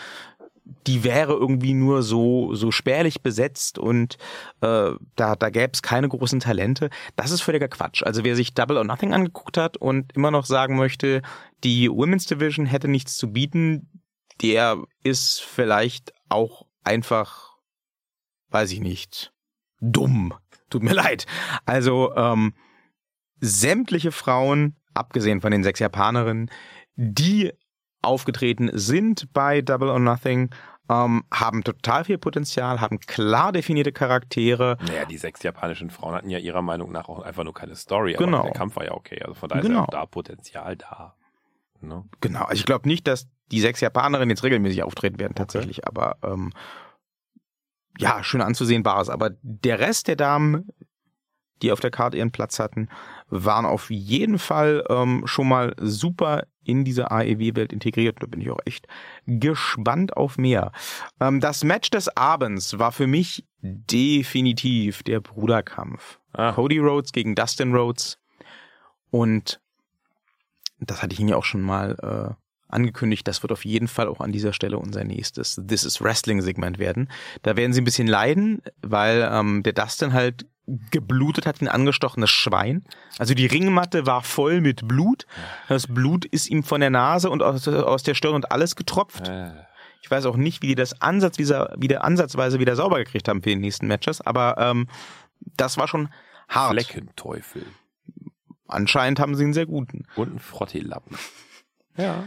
[0.88, 4.18] Die wäre irgendwie nur so so spärlich besetzt und
[4.62, 6.90] äh, da da gäbe es keine großen Talente.
[7.16, 8.02] Das ist völliger Quatsch.
[8.04, 11.22] Also wer sich Double or Nothing angeguckt hat und immer noch sagen möchte,
[11.64, 14.02] die Women's Division hätte nichts zu bieten,
[14.42, 17.58] der ist vielleicht auch einfach,
[18.50, 19.34] weiß ich nicht,
[19.82, 20.34] dumm.
[20.76, 21.26] Tut mir leid.
[21.66, 22.54] Also ähm,
[23.40, 26.50] sämtliche Frauen, abgesehen von den sechs Japanerinnen,
[26.96, 27.54] die
[28.02, 30.50] aufgetreten sind bei Double or Nothing,
[30.90, 34.78] ähm, haben total viel Potenzial, haben klar definierte Charaktere.
[34.86, 38.14] Naja, die sechs japanischen Frauen hatten ja ihrer Meinung nach auch einfach nur keine Story,
[38.14, 38.40] Genau.
[38.40, 39.20] aber der Kampf war ja okay.
[39.22, 39.80] Also von daher ist Genau.
[39.80, 41.16] ja auch da Potenzial da.
[41.82, 42.04] Ne?
[42.22, 46.18] Genau, also ich glaube nicht, dass die sechs Japanerinnen jetzt regelmäßig auftreten werden tatsächlich, aber
[46.24, 46.52] ähm,
[47.98, 49.10] ja, schön anzusehen war es.
[49.10, 50.70] Aber der Rest der Damen,
[51.62, 52.90] die auf der Karte ihren Platz hatten,
[53.30, 58.18] waren auf jeden Fall ähm, schon mal super in diese AEW-Welt integriert.
[58.20, 58.88] Da bin ich auch echt
[59.26, 60.72] gespannt auf mehr.
[61.20, 66.20] Ähm, das Match des Abends war für mich definitiv der Bruderkampf.
[66.34, 68.18] Ah, Cody Rhodes gegen Dustin Rhodes.
[69.10, 69.62] Und
[70.80, 72.45] das hatte ich Ihnen ja auch schon mal äh,
[72.76, 76.42] angekündigt, das wird auf jeden Fall auch an dieser Stelle unser nächstes This is Wrestling
[76.42, 77.10] Segment werden.
[77.42, 80.46] Da werden Sie ein bisschen leiden, weil ähm, der Dustin halt
[80.92, 82.84] geblutet hat wie ein angestochenes Schwein.
[83.20, 85.28] Also die Ringmatte war voll mit Blut.
[85.68, 89.28] Das Blut ist ihm von der Nase und aus, aus der Stirn und alles getropft.
[89.28, 89.52] äh,
[90.02, 93.44] Ich weiß auch nicht, wie die das Ansatz wieder, wieder ansatzweise wieder sauber gekriegt haben
[93.44, 94.88] für die nächsten Matches, aber ähm,
[95.56, 96.10] das war schon
[96.50, 96.72] hart.
[96.72, 97.66] Fleckenteufel
[98.68, 100.06] Anscheinend haben sie einen sehr guten.
[100.16, 101.18] und ein Frottelappen.
[101.98, 102.24] Ja.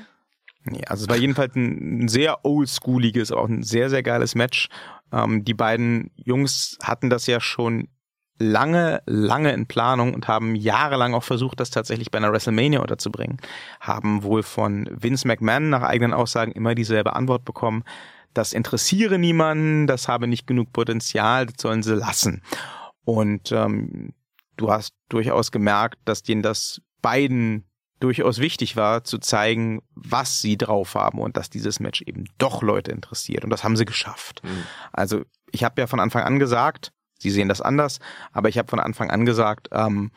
[0.70, 4.68] Nee, also es war jedenfalls ein, sehr oldschooliges, aber auch ein sehr, sehr geiles Match.
[5.12, 7.88] Ähm, die beiden Jungs hatten das ja schon
[8.38, 13.38] lange, lange in Planung und haben jahrelang auch versucht, das tatsächlich bei einer WrestleMania unterzubringen.
[13.81, 17.85] Haben wohl von Vince McMahon nach eigenen Aussagen immer dieselbe Antwort bekommen.
[18.35, 22.42] Das interessiere niemanden, das habe nicht genug Potenzial, das sollen sie lassen.
[23.04, 24.12] Und ähm,
[24.57, 27.67] du hast durchaus gemerkt, dass denen das beiden
[28.00, 32.62] durchaus wichtig war, zu zeigen, was sie drauf haben und dass dieses Match eben doch
[32.62, 33.44] Leute interessiert.
[33.44, 34.42] Und das haben sie geschafft.
[34.44, 34.64] Mhm.
[34.92, 37.98] Also ich habe ja von Anfang an gesagt, sie sehen das anders,
[38.32, 40.11] aber ich habe von Anfang an gesagt, ähm,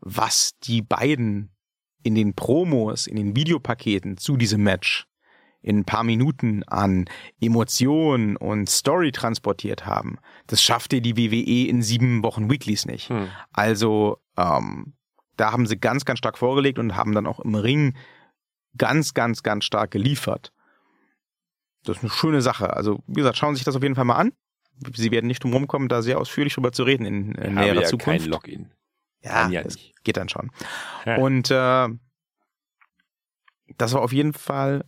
[0.00, 1.54] was die beiden
[2.02, 5.06] in den Promos, in den Videopaketen zu diesem Match
[5.62, 7.04] in ein paar Minuten an
[7.38, 13.10] Emotionen und Story transportiert haben, das schaffte die WWE in sieben Wochen Weeklies nicht.
[13.10, 13.28] Hm.
[13.52, 14.94] Also ähm,
[15.40, 17.96] da haben sie ganz, ganz stark vorgelegt und haben dann auch im Ring
[18.76, 20.52] ganz, ganz, ganz stark geliefert.
[21.84, 22.74] Das ist eine schöne Sache.
[22.74, 24.32] Also, wie gesagt, schauen Sie sich das auf jeden Fall mal an.
[24.94, 27.86] Sie werden nicht drum rumkommen, da sehr ausführlich drüber zu reden in äh, näherer ja
[27.86, 28.20] Zukunft.
[28.20, 28.72] Kein Login.
[29.22, 30.04] Ja, ja das nicht.
[30.04, 30.50] geht dann schon.
[31.06, 31.16] Ja.
[31.16, 31.88] Und äh,
[33.78, 34.84] das war auf jeden Fall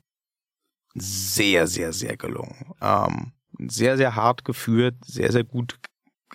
[0.94, 2.74] sehr, sehr, sehr gelungen.
[2.82, 3.32] Ähm,
[3.70, 5.78] sehr, sehr hart geführt, sehr, sehr gut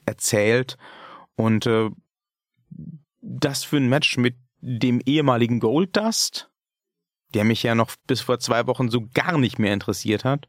[0.06, 0.78] erzählt
[1.36, 1.92] und äh,
[3.22, 6.50] das für ein Match mit dem ehemaligen Goldust,
[7.34, 10.48] der mich ja noch bis vor zwei Wochen so gar nicht mehr interessiert hat,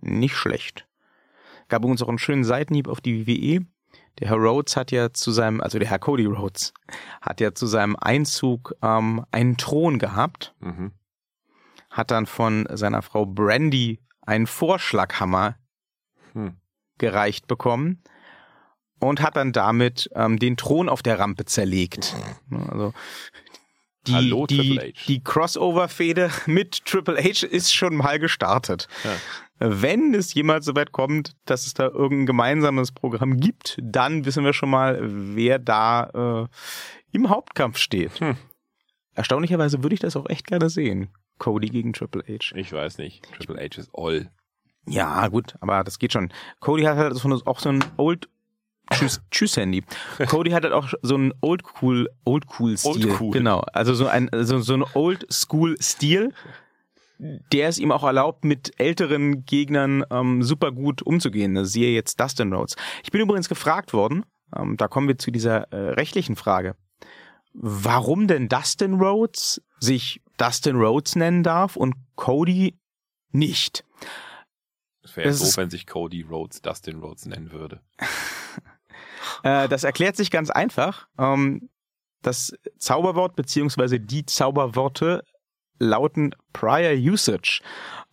[0.00, 0.86] nicht schlecht.
[1.68, 3.66] Gab uns auch einen schönen Seitenhieb auf die WWE.
[4.18, 6.72] Der Herr Rhodes hat ja zu seinem, also der Herr Cody Rhodes,
[7.20, 10.54] hat ja zu seinem Einzug ähm, einen Thron gehabt.
[10.60, 10.92] Mhm.
[11.90, 15.56] Hat dann von seiner Frau Brandy einen Vorschlaghammer
[16.32, 16.56] hm.
[16.98, 18.02] gereicht bekommen
[19.08, 22.14] und hat dann damit ähm, den Thron auf der Rampe zerlegt.
[22.50, 22.92] Also
[24.06, 28.86] die, Hallo, die, die Crossover-Fehde mit Triple H ist schon mal gestartet.
[29.02, 29.16] Ja.
[29.60, 34.44] Wenn es jemals so weit kommt, dass es da irgendein gemeinsames Programm gibt, dann wissen
[34.44, 38.20] wir schon mal, wer da äh, im Hauptkampf steht.
[38.20, 38.36] Hm.
[39.14, 41.08] Erstaunlicherweise würde ich das auch echt gerne sehen.
[41.38, 42.56] Cody gegen Triple H.
[42.56, 43.26] Ich weiß nicht.
[43.32, 44.30] Triple H ist all.
[44.86, 46.32] Ja, gut, aber das geht schon.
[46.60, 47.14] Cody hat halt
[47.46, 48.28] auch so ein Old
[48.92, 49.82] Tschüss, tschüss Handy.
[50.28, 52.90] Cody hat halt auch so einen Old Cool, Old Cool Stil.
[52.90, 53.30] Old cool.
[53.32, 53.60] Genau.
[53.72, 56.32] Also so ein, so, so ein Old School Stil.
[57.18, 61.64] Der es ihm auch erlaubt, mit älteren Gegnern ähm, super gut umzugehen.
[61.64, 62.74] Siehe jetzt Dustin Rhodes.
[63.04, 66.74] Ich bin übrigens gefragt worden, ähm, da kommen wir zu dieser äh, rechtlichen Frage,
[67.52, 72.78] warum denn Dustin Rhodes sich Dustin Rhodes nennen darf und Cody
[73.30, 73.84] nicht.
[75.02, 77.80] Es wäre doof, wenn sich Cody Rhodes Dustin Rhodes nennen würde.
[79.42, 81.06] Äh, das erklärt sich ganz einfach.
[81.18, 81.68] Ähm,
[82.22, 85.24] das Zauberwort beziehungsweise die Zauberworte
[85.78, 87.60] lauten Prior Usage.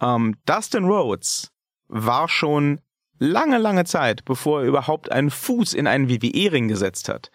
[0.02, 1.52] Ähm, Dustin Rhodes
[1.88, 2.82] war schon
[3.20, 7.32] lange, lange Zeit, bevor er überhaupt einen Fuß in einen WWE-Ring gesetzt hat,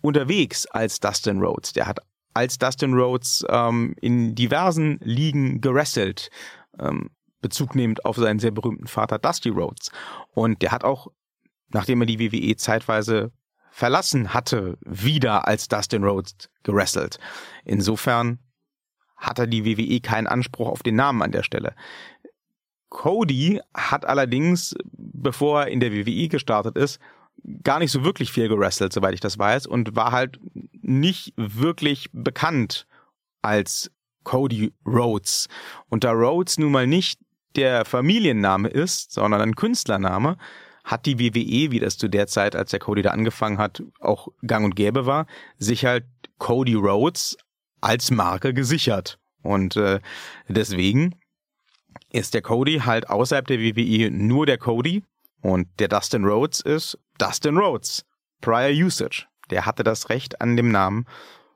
[0.00, 1.72] unterwegs als Dustin Rhodes.
[1.72, 2.00] Der hat
[2.32, 6.30] als Dustin Rhodes ähm, in diversen Ligen gerestelt,
[6.78, 9.90] ähm, Bezug nehmend auf seinen sehr berühmten Vater Dusty Rhodes.
[10.32, 11.08] Und der hat auch
[11.74, 13.32] nachdem er die WWE zeitweise
[13.70, 17.18] verlassen hatte, wieder als Dustin Rhodes gerestelt.
[17.64, 18.38] Insofern
[19.16, 21.74] hat er die WWE keinen Anspruch auf den Namen an der Stelle.
[22.88, 27.00] Cody hat allerdings, bevor er in der WWE gestartet ist,
[27.64, 30.38] gar nicht so wirklich viel gerestelt, soweit ich das weiß, und war halt
[30.80, 32.86] nicht wirklich bekannt
[33.42, 33.90] als
[34.22, 35.48] Cody Rhodes.
[35.88, 37.18] Und da Rhodes nun mal nicht
[37.56, 40.36] der Familienname ist, sondern ein Künstlername,
[40.84, 44.28] hat die WWE, wie das zu der Zeit, als der Cody da angefangen hat, auch
[44.46, 46.04] gang und gäbe war, sich halt
[46.38, 47.36] Cody Rhodes
[47.80, 49.18] als Marke gesichert.
[49.42, 50.00] Und äh,
[50.48, 51.16] deswegen
[52.10, 55.02] ist der Cody halt außerhalb der WWE nur der Cody
[55.40, 58.04] und der Dustin Rhodes ist Dustin Rhodes.
[58.40, 59.26] Prior Usage.
[59.50, 61.06] Der hatte das Recht an dem Namen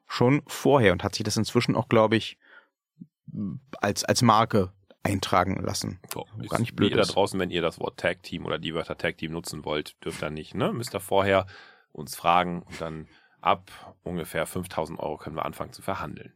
[0.07, 2.39] schon vorher und hat sich das inzwischen auch, glaube ich,
[3.81, 4.73] als, als Marke
[5.09, 5.99] eintragen lassen.
[6.13, 6.91] So, Gar nicht blöd.
[6.91, 9.65] Ihr da draußen, wenn ihr das Wort Tag Team oder die Wörter Tag Team nutzen
[9.65, 10.55] wollt, dürft ihr nicht.
[10.55, 10.73] Ne?
[10.73, 11.47] Müsst ihr vorher
[11.93, 13.09] uns fragen und dann
[13.41, 16.35] ab ungefähr 5000 Euro können wir anfangen zu verhandeln.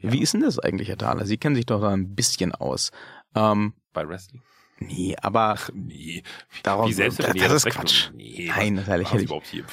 [0.00, 0.12] Ja?
[0.12, 1.26] Wie ist denn das eigentlich, Herr Thaler?
[1.26, 2.90] Sie kennen sich doch da ein bisschen aus.
[3.34, 4.42] Ähm, Bei Wrestling?
[4.78, 6.22] Nee, aber Ach, nee.
[6.62, 8.10] Darauf, Wie selbst das, das ist Quatsch.
[8.14, 9.64] Nee, Nein, das ist ehrlich.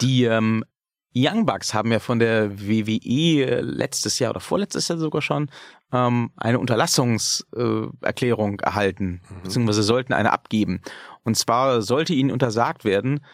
[0.00, 0.64] Die ähm,
[1.14, 5.50] Young Bucks haben ja von der WWE letztes Jahr oder vorletztes Jahr sogar schon
[5.92, 9.42] ähm, eine Unterlassungserklärung äh, erhalten, mhm.
[9.42, 10.80] beziehungsweise sollten eine abgeben.
[11.24, 13.24] Und zwar sollte ihnen untersagt werden,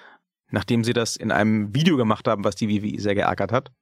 [0.51, 3.73] nachdem sie das in einem Video gemacht haben, was die WWE sehr geärgert hat,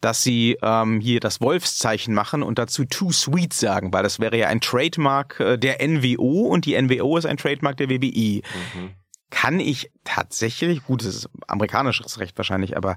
[0.00, 4.36] dass sie ähm, hier das Wolfszeichen machen und dazu Too Sweet sagen, weil das wäre
[4.36, 8.42] ja ein Trademark äh, der NWO und die NWO ist ein Trademark der WWE.
[8.74, 8.90] Mhm
[9.34, 12.94] kann ich tatsächlich, gut, das ist amerikanisches Recht wahrscheinlich, aber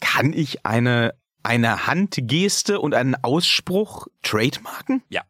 [0.00, 5.02] kann ich eine, eine Handgeste und einen Ausspruch trademarken?
[5.08, 5.22] Ja.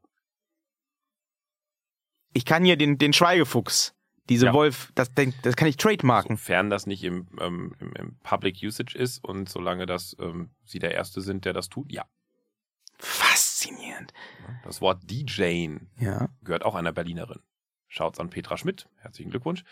[2.32, 3.94] Ich kann hier den, den Schweigefuchs,
[4.28, 4.52] diese Ja.
[4.52, 5.10] Wolf, das,
[5.42, 6.36] das kann ich trademarken.
[6.36, 10.78] Sofern das nicht im, ähm, im, im Public Usage ist und solange das ähm, Sie
[10.78, 12.04] der Erste sind, der das tut, ja.
[12.98, 14.12] Faszinierend.
[14.64, 16.28] Das Wort DJing Ja.
[16.42, 17.40] gehört auch einer Berlinerin.
[17.88, 18.86] Schaut's an Petra Schmidt.
[18.98, 19.64] Herzlichen Glückwunsch.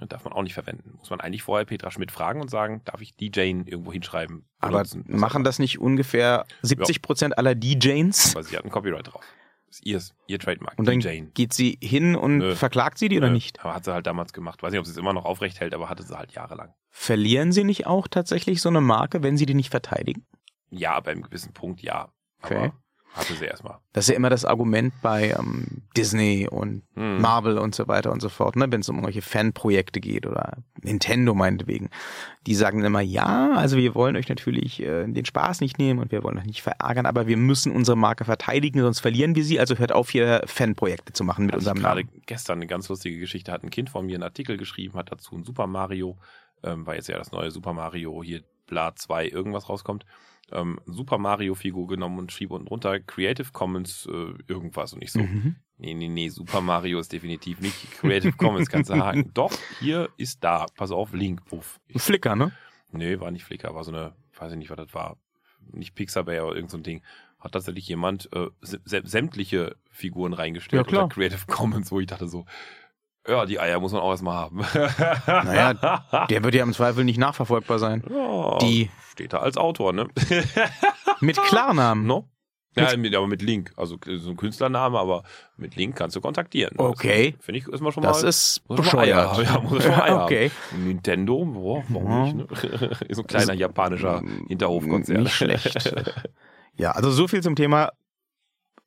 [0.00, 0.94] Und darf man auch nicht verwenden.
[0.98, 4.44] Muss man eigentlich vorher Petra Schmidt fragen und sagen, darf ich DJing irgendwo hinschreiben?
[4.60, 5.04] Aber benutzen?
[5.08, 8.34] machen das nicht ungefähr 70 Prozent aller DJs?
[8.36, 9.24] Weil sie hat ein Copyright drauf.
[9.66, 10.78] Das ist ihr, ihr Trademark.
[10.78, 11.32] Und dann DJing.
[11.34, 12.54] geht sie hin und Nö.
[12.54, 13.58] verklagt sie die oder Nö, nicht?
[13.64, 14.62] Aber hat sie halt damals gemacht.
[14.62, 16.72] Weiß nicht, ob sie es immer noch aufrecht hält, aber hatte sie halt jahrelang.
[16.90, 20.24] Verlieren sie nicht auch tatsächlich so eine Marke, wenn sie die nicht verteidigen?
[20.70, 22.12] Ja, bei einem gewissen Punkt ja.
[22.42, 22.56] Okay.
[22.56, 22.72] Aber
[23.14, 23.78] hatte sie erstmal.
[23.92, 27.20] Das ist ja immer das Argument bei ähm, Disney und Hm.
[27.20, 30.58] Marvel und so weiter und so fort, ne, wenn es um irgendwelche Fanprojekte geht oder
[30.82, 31.90] Nintendo meinetwegen.
[32.46, 36.12] Die sagen immer, ja, also wir wollen euch natürlich äh, den Spaß nicht nehmen und
[36.12, 39.58] wir wollen euch nicht verärgern, aber wir müssen unsere Marke verteidigen, sonst verlieren wir sie,
[39.58, 42.22] also hört auf, hier Fanprojekte zu machen mit ich unserem gerade Namen.
[42.26, 43.50] gestern eine ganz lustige Geschichte.
[43.50, 46.18] Hat ein Kind von mir einen Artikel geschrieben, hat dazu ein Super Mario,
[46.62, 50.04] ähm, weil jetzt ja das neue Super Mario hier Bla 2 irgendwas rauskommt,
[50.52, 55.12] ähm, Super Mario Figur genommen und schrieb unten drunter Creative Commons äh, irgendwas und ich
[55.12, 55.56] so, Mhm.
[55.78, 59.30] nee, nee, nee, Super Mario ist definitiv nicht Creative Commons, kannst du haken.
[59.34, 61.80] Doch, hier ist da, pass auf, Link, puff.
[61.88, 62.52] Ich, Flickr, ne?
[62.92, 65.16] nee, war nicht Flickr, war so eine, weiß ich nicht, was das war,
[65.72, 67.02] nicht Pixabay, aber irgend so ein Ding.
[67.38, 71.02] Hat tatsächlich jemand äh, sä- sämtliche Figuren reingestellt Ja, klar.
[71.04, 72.46] unter Creative Commons, wo ich dachte so,
[73.26, 74.60] ja, die Eier muss man auch erstmal haben.
[75.26, 78.02] Naja, Der wird ja im Zweifel nicht nachverfolgbar sein.
[78.10, 80.08] ja, Die steht da als Autor, ne?
[81.20, 82.06] mit Klarnamen.
[82.06, 82.28] no?
[82.76, 83.72] Ja, mit, aber mit Link.
[83.76, 85.22] Also so ein Künstlername, aber
[85.56, 86.74] mit Link kannst du kontaktieren.
[86.76, 87.34] Okay.
[87.36, 88.28] Das Finde ich, ist man schon Das mal.
[88.28, 89.38] ist mal Eier bescheuert.
[89.46, 90.50] Ja, muss schon mal Eier okay.
[90.72, 90.84] haben.
[90.88, 92.50] Nintendo, boah, warum nicht?
[92.50, 92.90] Ne?
[93.10, 95.22] so ein kleiner japanischer Hinterhofkonzern.
[95.22, 95.94] Nicht schlecht.
[96.76, 97.92] Ja, also so viel zum Thema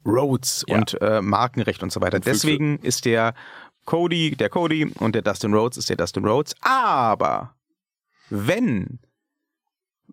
[0.06, 0.76] Roads Ja.
[0.78, 2.18] und äh, Markenrecht und so weiter.
[2.18, 2.26] Und.
[2.26, 3.34] Deswegen ist der
[3.88, 6.54] Cody der Cody und der Dustin Rhodes ist der Dustin Rhodes.
[6.62, 7.56] Aber
[8.30, 9.00] wenn,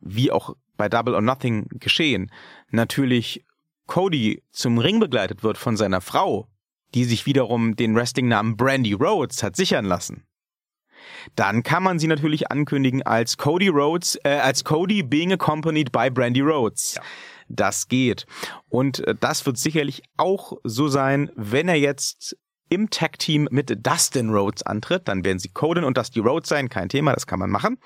[0.00, 2.30] wie auch bei Double or Nothing geschehen,
[2.70, 3.44] natürlich
[3.87, 6.46] Cody zum Ring begleitet wird von seiner Frau,
[6.94, 10.24] die sich wiederum den Wrestling-Namen Brandy Rhodes hat sichern lassen,
[11.34, 16.10] dann kann man sie natürlich ankündigen als Cody Rhodes, äh, als Cody being accompanied by
[16.10, 16.94] Brandy Rhodes.
[16.94, 17.02] Ja.
[17.48, 18.24] Das geht.
[18.68, 22.37] Und äh, das wird sicherlich auch so sein, wenn er jetzt
[22.74, 26.88] im Tag-Team mit Dustin Rhodes antritt, dann werden sie Coden und Dusty Rhodes sein, kein
[26.88, 27.78] Thema, das kann man machen.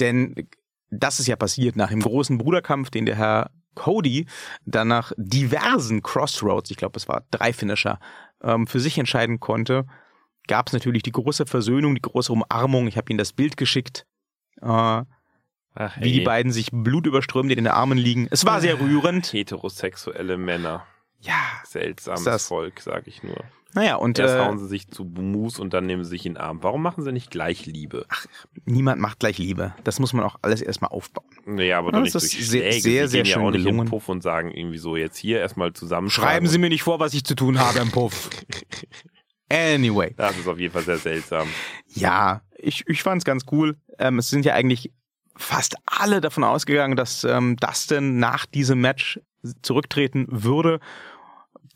[0.00, 0.48] Denn
[0.90, 4.26] das ist ja passiert nach dem großen Bruderkampf, den der Herr Cody
[4.64, 7.98] dann nach diversen Crossroads, ich glaube es war drei Finisher,
[8.42, 9.86] ähm, für sich entscheiden konnte,
[10.46, 12.86] gab es natürlich die große Versöhnung, die große Umarmung.
[12.86, 14.06] Ich habe Ihnen das Bild geschickt,
[14.60, 15.02] äh,
[15.76, 18.28] Ach, wie die beiden sich blutüberströmt in den Armen liegen.
[18.30, 19.32] Es war sehr rührend.
[19.32, 20.86] Heterosexuelle Männer.
[21.26, 23.36] Ja, Seltsames das- Volk, sag ich nur.
[23.74, 26.34] naja, und Erst äh, hauen sie sich zu Mus und dann nehmen sie sich in
[26.34, 26.62] den Arm.
[26.62, 28.06] Warum machen sie nicht gleich Liebe?
[28.66, 29.74] niemand macht gleich Liebe.
[29.84, 31.24] Das muss man auch alles erstmal aufbauen.
[31.46, 33.50] Naja, aber Ja, doch das nicht ist durch sehr- sehr, sehr gehen ja schön auch
[33.50, 33.86] nicht gelungen.
[33.86, 36.10] den Puff und sagen irgendwie so, jetzt hier erstmal zusammen.
[36.10, 38.30] Schreiben Sie mir nicht vor, was ich zu tun habe im Puff.
[39.50, 40.14] Anyway.
[40.16, 41.46] Das ist auf jeden Fall sehr seltsam.
[41.88, 43.76] Ja, ich, ich fand's ganz cool.
[43.98, 44.90] Ähm, es sind ja eigentlich
[45.36, 49.20] fast alle davon ausgegangen, dass ähm, Dustin nach diesem Match
[49.62, 50.80] zurücktreten würde.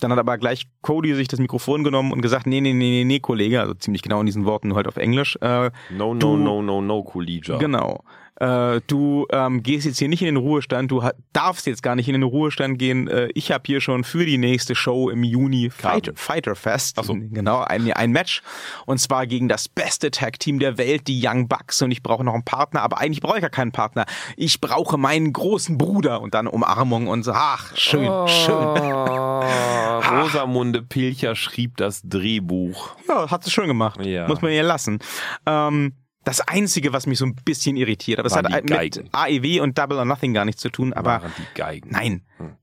[0.01, 3.05] Dann hat aber gleich Cody sich das Mikrofon genommen und gesagt, nee, nee, nee, nee,
[3.05, 5.37] nee, Kollege, also ziemlich genau in diesen Worten, nur halt auf Englisch.
[5.41, 7.57] Äh, No, no, Du- no, no, no, Coolidge.
[7.59, 8.03] Genau.
[8.41, 12.09] Äh, du ähm, gehst jetzt hier nicht in den Ruhestand, du darfst jetzt gar nicht
[12.09, 13.09] in den Ruhestand gehen.
[13.09, 16.13] Äh, ich habe hier schon für die nächste Show im Juni Fighter.
[16.15, 16.97] Fighter Fest.
[16.99, 17.15] Ach so.
[17.15, 18.43] Genau, ein, ein Match.
[18.87, 21.83] Und zwar gegen das beste Tag-Team der Welt, die Young Bucks.
[21.83, 24.07] Und ich brauche noch einen Partner, aber eigentlich brauche ich ja keinen Partner.
[24.37, 26.21] Ich brauche meinen großen Bruder.
[26.21, 27.33] Und dann Umarmung und so.
[27.35, 28.59] Ach, schön, schön.
[29.99, 32.97] Oh, Rosamunde Pilcher schrieb das Drehbuch.
[33.09, 34.05] Ja, hat sie schön gemacht.
[34.05, 34.27] Ja.
[34.29, 34.99] Muss man ihr lassen.
[35.47, 35.95] Ähm,
[36.29, 39.05] das Einzige, was mich so ein bisschen irritiert, aber es hat die mit.
[39.13, 41.91] AEW und Double or Nothing gar nichts zu tun, aber waren die Geigen.
[41.91, 42.27] nein.
[42.37, 42.57] Hm.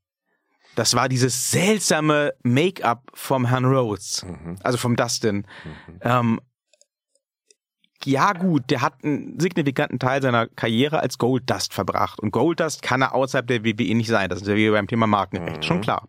[0.75, 4.57] Das war dieses seltsame Make-up vom Herrn Rhodes, Mhm.
[4.61, 5.37] also vom Dustin.
[5.63, 5.99] Mhm.
[6.01, 6.41] Ähm,
[8.03, 12.19] ja gut, der hat einen signifikanten Teil seiner Karriere als Goldust verbracht.
[12.19, 14.29] Und Goldust kann er außerhalb der WWE nicht sein.
[14.29, 15.63] Das ist ja wie beim Thema Markenrecht, Mhm.
[15.63, 16.07] schon klar.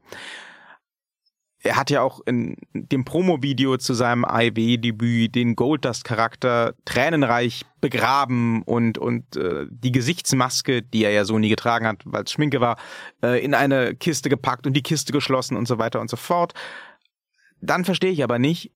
[1.67, 8.99] Er hat ja auch in dem Promo-Video zu seinem AEW-Debüt den Goldust-Charakter tränenreich begraben und,
[8.99, 12.77] und äh, die Gesichtsmaske, die er ja so nie getragen hat, weil es Schminke war,
[13.23, 16.55] äh, in eine Kiste gepackt und die Kiste geschlossen und so weiter und so fort.
[17.61, 18.71] Dann verstehe ich aber nicht,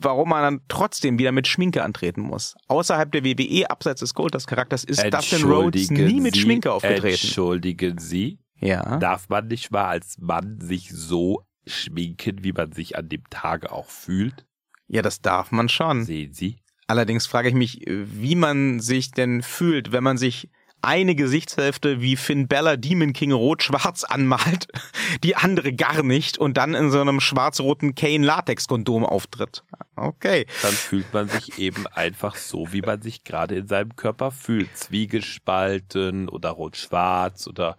[0.00, 2.54] warum man dann trotzdem wieder mit Schminke antreten muss.
[2.68, 7.06] Außerhalb der WWE, abseits des Goldust-Charakters, ist Dustin Rhodes nie mit Sie, Schminke aufgetreten.
[7.08, 8.98] Entschuldigen Sie, Ja.
[8.98, 13.72] darf man nicht mal als Mann sich so schminken, wie man sich an dem Tage
[13.72, 14.46] auch fühlt?
[14.88, 16.04] Ja, das darf man schon.
[16.04, 16.58] Sehen Sie?
[16.86, 20.48] Allerdings frage ich mich, wie man sich denn fühlt, wenn man sich
[20.82, 24.68] eine Gesichtshälfte wie Finn Bella Demon King rot-schwarz anmalt,
[25.24, 29.64] die andere gar nicht und dann in so einem schwarz-roten Kane Latex Kondom auftritt.
[29.96, 30.46] Okay.
[30.62, 34.76] Dann fühlt man sich eben einfach so, wie man sich gerade in seinem Körper fühlt.
[34.76, 37.76] Zwiegespalten oder rot-schwarz oder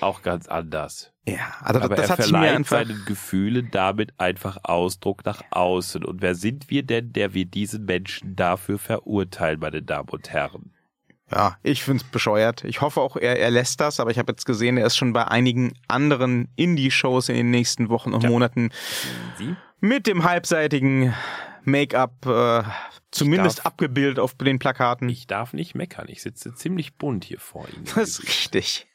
[0.00, 1.12] auch ganz anders.
[1.26, 6.04] Ja, also Aber das er hat verleiht einfach seinen Gefühlen damit einfach Ausdruck nach außen.
[6.04, 10.72] Und wer sind wir denn, der wir diesen Menschen dafür verurteilen, meine Damen und Herren?
[11.30, 12.64] Ja, ich find's bescheuert.
[12.64, 15.12] Ich hoffe auch, er, er lässt das, aber ich habe jetzt gesehen, er ist schon
[15.12, 18.70] bei einigen anderen Indie-Shows in den nächsten Wochen und Monaten
[19.36, 19.54] Sie?
[19.80, 21.14] mit dem halbseitigen
[21.70, 22.62] Make-up äh,
[23.10, 25.08] zumindest darf- abgebildet auf den Plakaten.
[25.08, 26.06] Ich darf nicht meckern.
[26.08, 27.84] Ich sitze ziemlich bunt hier vor Ihnen.
[27.94, 28.86] das ist richtig.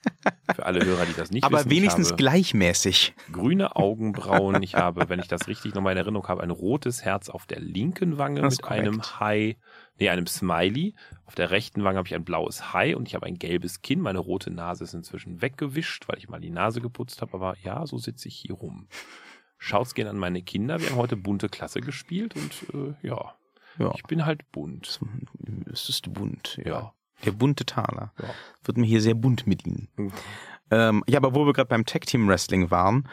[0.56, 1.70] Für alle Hörer, die das nicht Aber wissen.
[1.72, 3.14] wenigstens ich habe gleichmäßig.
[3.32, 4.62] grüne Augenbrauen.
[4.64, 7.60] Ich habe, wenn ich das richtig nochmal in Erinnerung habe, ein rotes Herz auf der
[7.60, 9.02] linken Wange Das mit einem.
[9.20, 9.58] Hai,
[10.00, 10.96] nee, einem Smiley.
[11.26, 14.02] Auf der rechten Wange habe ich ein blaues Hai und ich habe ein gelbes Kinn.
[14.02, 17.34] Meine rote Nase ist inzwischen weggewischt, weil ich mal die Nase geputzt habe.
[17.34, 18.88] Aber ja, so sitze ich hier rum.
[19.64, 20.82] Schaut's gern an meine Kinder.
[20.82, 23.34] Wir haben heute bunte Klasse gespielt und äh, ja,
[23.80, 25.00] Ja, ich bin halt bunt.
[25.72, 26.60] es ist bunt.
[26.66, 26.66] Ja.
[26.66, 26.94] Ja.
[27.24, 28.12] Der bunte Taler.
[28.22, 28.30] Ja.
[28.66, 29.88] Wird mir hier sehr bunt mit Ihnen.
[29.96, 30.12] Mhm.
[30.70, 33.08] Ähm, ja, aber wo wir gerade beim Tag Team Wrestling waren,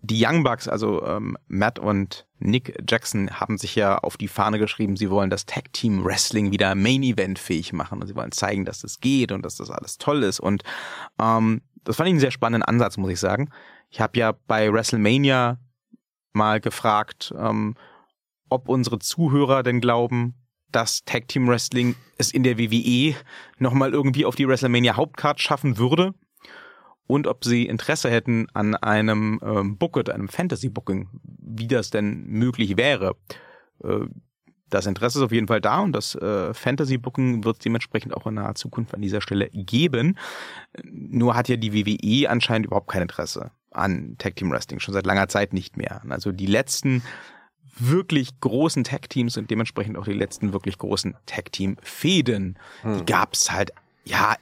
[0.00, 4.58] die Young Bucks, also ähm, Matt und Nick Jackson, haben sich ja auf die Fahne
[4.58, 8.32] geschrieben, sie wollen das Tag Team Wrestling wieder Main Event fähig machen und sie wollen
[8.32, 10.40] zeigen, dass das geht und dass das alles toll ist.
[10.40, 10.64] Und
[11.20, 13.50] ähm, das fand ich einen sehr spannenden Ansatz, muss ich sagen.
[13.90, 15.58] Ich habe ja bei WrestleMania
[16.32, 17.74] mal gefragt, ähm,
[18.48, 20.34] ob unsere Zuhörer denn glauben,
[20.70, 23.14] dass Tag Team Wrestling es in der WWE
[23.58, 26.14] nochmal irgendwie auf die WrestleMania Hauptcard schaffen würde
[27.06, 32.26] und ob sie Interesse hätten an einem ähm, Booket, einem Fantasy Booking, wie das denn
[32.26, 33.16] möglich wäre.
[33.82, 34.06] Äh,
[34.68, 38.14] das Interesse ist auf jeden Fall da und das äh, Fantasy Booking wird es dementsprechend
[38.14, 40.18] auch in naher Zukunft an dieser Stelle geben.
[40.84, 45.06] Nur hat ja die WWE anscheinend überhaupt kein Interesse an Tag Team Wrestling, schon seit
[45.06, 46.02] langer Zeit nicht mehr.
[46.08, 47.02] Also die letzten
[47.78, 53.04] wirklich großen Tag Teams und dementsprechend auch die letzten wirklich großen Tag Team Fäden, die
[53.04, 53.72] gab's halt,
[54.04, 54.36] ja,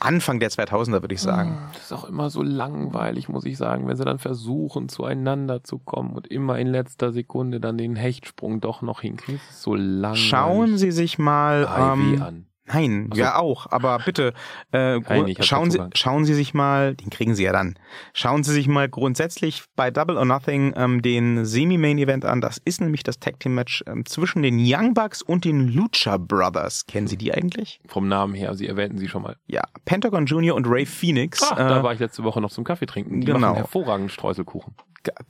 [0.00, 1.58] Anfang der 2000er würde ich sagen.
[1.72, 5.78] Das ist auch immer so langweilig, muss ich sagen, wenn sie dann versuchen, zueinander zu
[5.78, 9.40] kommen und immer in letzter Sekunde dann den Hechtsprung doch noch hinkriegen.
[9.48, 10.28] Das ist so langweilig.
[10.28, 12.46] Schauen Sie sich mal ähm, an.
[12.72, 13.20] Nein, Ach so.
[13.20, 14.32] ja auch, aber bitte
[14.72, 17.78] äh, Nein, schauen Sie schauen Sie sich mal, den kriegen Sie ja dann.
[18.12, 22.40] Schauen Sie sich mal grundsätzlich bei Double or Nothing ähm, den Semi-Main Event an.
[22.40, 26.16] Das ist nämlich das Tag Team Match ähm, zwischen den Young Bucks und den Lucha
[26.18, 26.86] Brothers.
[26.86, 27.80] Kennen Sie die eigentlich?
[27.86, 29.36] Vom Namen her, Sie erwähnten sie schon mal.
[29.46, 31.40] Ja, Pentagon Junior und Ray Phoenix.
[31.40, 33.20] Da äh, war ich letzte Woche noch zum Kaffee trinken.
[33.20, 33.38] Die genau.
[33.38, 34.74] machen hervorragenden Streuselkuchen.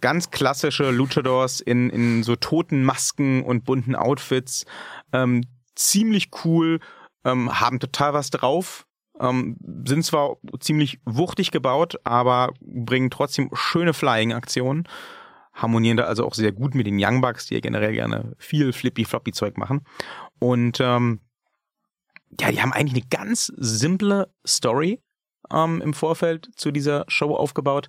[0.00, 4.66] ganz klassische Luchadors in, in so toten Masken und bunten Outfits.
[5.12, 5.42] Ähm,
[5.74, 6.80] ziemlich cool,
[7.24, 8.86] ähm, haben total was drauf.
[9.20, 14.86] Ähm, sind zwar ziemlich wuchtig gebaut, aber bringen trotzdem schöne Flying-Aktionen.
[15.52, 18.72] Harmonieren da also auch sehr gut mit den Young Bucks, die ja generell gerne viel
[18.72, 19.82] Flippy-Floppy-Zeug machen.
[20.38, 21.20] Und ähm,
[22.40, 25.00] ja, die haben eigentlich eine ganz simple Story
[25.52, 27.88] ähm, im Vorfeld zu dieser Show aufgebaut.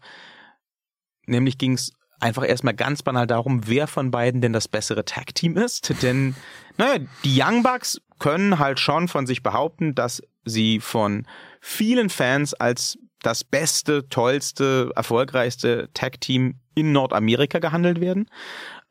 [1.27, 5.57] Nämlich ging es einfach erstmal ganz banal darum, wer von beiden denn das bessere Tag-Team
[5.57, 5.93] ist.
[6.01, 6.36] Denn,
[6.78, 11.26] naja, die Young Bucks können halt schon von sich behaupten, dass sie von
[11.61, 18.30] vielen Fans als das beste, tollste, erfolgreichste Tag-Team in Nordamerika gehandelt werden.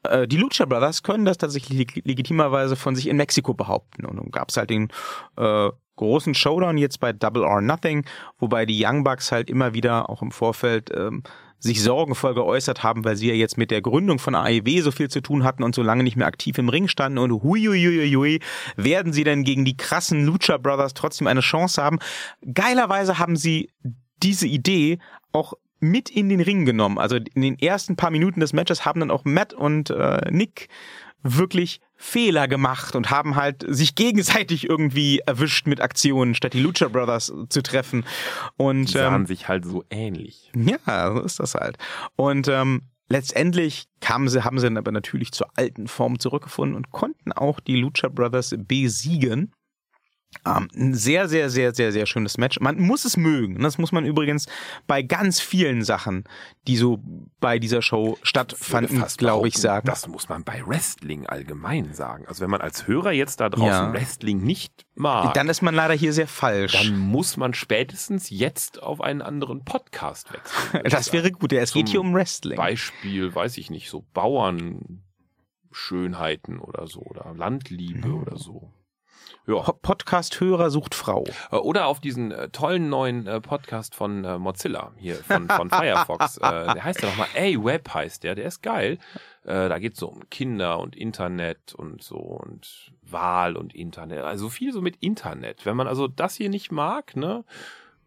[0.03, 4.05] Äh, Die Lucha Brothers können das tatsächlich leg- legitimerweise von sich in Mexiko behaupten.
[4.05, 4.89] Und dann gab es halt den
[5.37, 8.05] äh, großen Showdown jetzt bei Double or Nothing,
[8.39, 11.23] wobei die Young Bucks halt immer wieder auch im Vorfeld ähm,
[11.59, 15.09] sich sorgenvoll geäußert haben, weil sie ja jetzt mit der Gründung von AEW so viel
[15.09, 18.41] zu tun hatten und so lange nicht mehr aktiv im Ring standen und huiuiuiui,
[18.77, 21.99] werden sie denn gegen die krassen Lucha Brothers trotzdem eine Chance haben?
[22.55, 23.71] Geilerweise haben sie
[24.23, 24.99] diese Idee
[25.33, 26.99] auch mit in den Ring genommen.
[26.99, 30.69] Also in den ersten paar Minuten des Matches haben dann auch Matt und äh, Nick
[31.23, 36.89] wirklich Fehler gemacht und haben halt sich gegenseitig irgendwie erwischt mit Aktionen, statt die Lucha
[36.89, 38.05] Brothers zu treffen.
[38.57, 40.51] Und Die sahen ähm, sich halt so ähnlich.
[40.55, 41.77] ja, so ist das halt.
[42.17, 46.91] Und ähm, letztendlich kamen sie, haben sie dann aber natürlich zur alten Form zurückgefunden und
[46.93, 49.53] konnten auch die Lucha Brothers besiegen.
[50.45, 52.61] Ähm, ein sehr, sehr, sehr, sehr, sehr schönes Match.
[52.61, 53.63] Man muss es mögen.
[53.63, 54.47] Das muss man übrigens
[54.87, 56.25] bei ganz vielen Sachen,
[56.67, 57.03] die so
[57.41, 59.87] bei dieser Show stattfanden, glaube ich, sagen.
[59.87, 62.27] Das muss man bei Wrestling allgemein sagen.
[62.29, 63.91] Also wenn man als Hörer jetzt da draußen Ja.
[63.93, 66.73] Wrestling nicht mag, Dann ist man leider hier sehr falsch.
[66.73, 70.83] dann muss man spätestens jetzt auf einen anderen Podcast wechseln.
[70.91, 71.53] das wäre gut.
[71.53, 72.57] Ja, es geht hier um Wrestling.
[72.59, 78.21] Beispiel, weiß ich nicht, so Bauernschönheiten oder so oder Landliebe Mhm.
[78.23, 78.71] oder so.
[79.49, 79.63] Ja.
[79.63, 81.25] Po- Podcast-Hörer sucht Frau.
[81.51, 85.71] Äh, Oder auf diesen äh, tollen neuen äh, Podcast von äh, Mozilla hier, von, von
[85.71, 86.37] Firefox.
[86.39, 86.41] äh,
[86.75, 88.99] der heißt ja nochmal A-Web heißt der, der ist geil.
[89.45, 94.21] Äh, da geht's so um Kinder und Internet und so und Wahl und Internet.
[94.25, 95.65] Also viel so mit Internet.
[95.65, 97.45] Wenn man also das hier nicht mag, ne,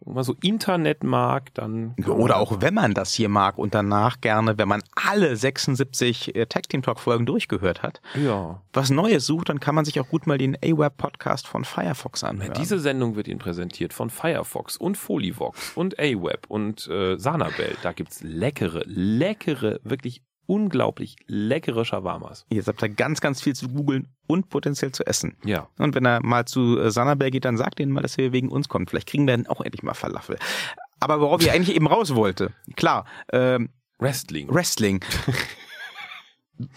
[0.06, 1.96] man so Internet mag, dann.
[2.08, 6.46] Oder auch wenn man das hier mag und danach gerne, wenn man alle 76 äh,
[6.48, 8.62] Tag Team Talk Folgen durchgehört hat, Ja.
[8.74, 12.24] was Neues sucht, dann kann man sich auch gut mal den A-Web Podcast von Firefox
[12.24, 12.54] anhören.
[12.58, 17.76] Diese Sendung wird Ihnen präsentiert von Firefox und Folivox und A-Web und äh, Sanabel.
[17.84, 20.22] Da gibt's leckere, leckere, wirklich
[20.52, 22.46] unglaublich leckere Shawarmas.
[22.50, 25.38] Jetzt habt ihr ganz, ganz viel zu googeln und potenziell zu essen.
[25.46, 25.70] Ja.
[25.78, 28.50] Und wenn er mal zu äh, Sanabel geht, dann sagt denen mal, dass er wegen
[28.50, 28.90] uns kommt.
[28.90, 30.38] Vielleicht kriegen wir dann auch endlich mal Falafel.
[31.00, 34.54] Aber worauf ich eigentlich eben raus wollte, klar, ähm, Wrestling.
[34.54, 35.04] Wrestling.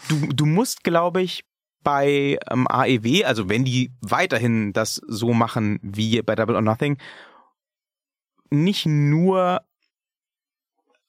[0.08, 1.44] Du, du musst, glaube ich,
[1.82, 6.96] bei ähm, AEW, also wenn die weiterhin das so machen wie bei Double or Nothing,
[8.48, 9.60] nicht nur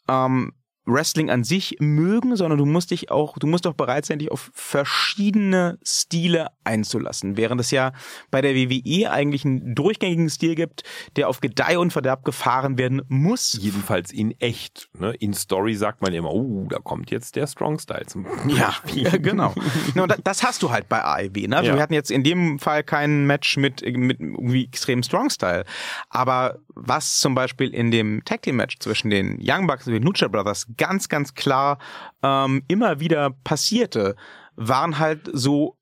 [0.09, 0.51] ähm,
[0.85, 4.31] Wrestling an sich mögen, sondern du musst dich auch, du musst auch bereit sein, dich
[4.31, 7.37] auf verschiedene Stile einzulassen.
[7.37, 7.91] Während es ja
[8.31, 10.83] bei der WWE eigentlich einen durchgängigen Stil gibt,
[11.15, 13.57] der auf Gedeih und Verderb gefahren werden muss.
[13.59, 14.89] Jedenfalls in echt.
[14.99, 15.13] Ne?
[15.19, 19.09] In Story sagt man immer, oh, da kommt jetzt der Strong Style zum Ja, ja
[19.17, 19.53] genau.
[19.95, 21.47] No, das hast du halt bei AEW.
[21.47, 21.57] Ne?
[21.57, 21.75] Also Ja.
[21.75, 25.65] wir hatten jetzt in dem Fall kein Match mit, mit irgendwie extrem Strong Style.
[26.09, 30.03] Aber was zum Beispiel in dem Tag Team Match zwischen den Young Bucks und den
[30.03, 31.79] Lucha Brothers ganz, ganz klar
[32.23, 34.15] ähm, immer wieder passierte,
[34.55, 35.77] waren halt so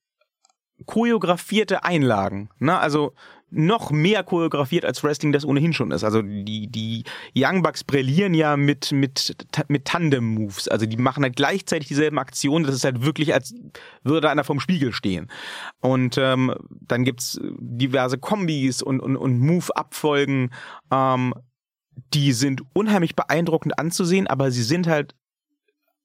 [0.86, 2.50] choreografierte Einlagen.
[2.60, 2.78] Ne?
[2.78, 3.14] Also
[3.56, 6.04] noch mehr choreografiert als Wrestling das ohnehin schon ist.
[6.04, 7.04] Also die, die
[7.36, 9.36] Young Bucks brillieren ja mit, mit,
[9.68, 10.68] mit Tandem-Moves.
[10.68, 12.66] Also die machen halt gleichzeitig dieselben Aktionen.
[12.66, 13.54] Das ist halt wirklich, als
[14.04, 15.30] würde einer vorm Spiegel stehen.
[15.82, 20.50] Und ähm, dann gibt's diverse Kombis und, und, und Move-Abfolgen.
[20.92, 21.36] Ähm,
[22.14, 25.16] die sind unheimlich beeindruckend anzusehen, aber sie sind halt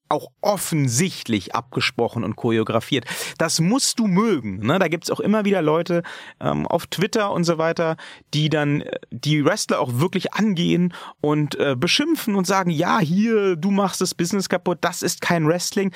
[0.08, 3.04] auch offensichtlich abgesprochen und choreografiert.
[3.36, 4.66] Das musst du mögen.
[4.66, 4.78] Ne?
[4.78, 6.02] Da gibt's auch immer wieder Leute
[6.40, 7.96] ähm, auf Twitter und so weiter,
[8.32, 13.56] die dann äh, die Wrestler auch wirklich angehen und äh, beschimpfen und sagen, ja, hier,
[13.56, 15.92] du machst das Business kaputt, das ist kein Wrestling.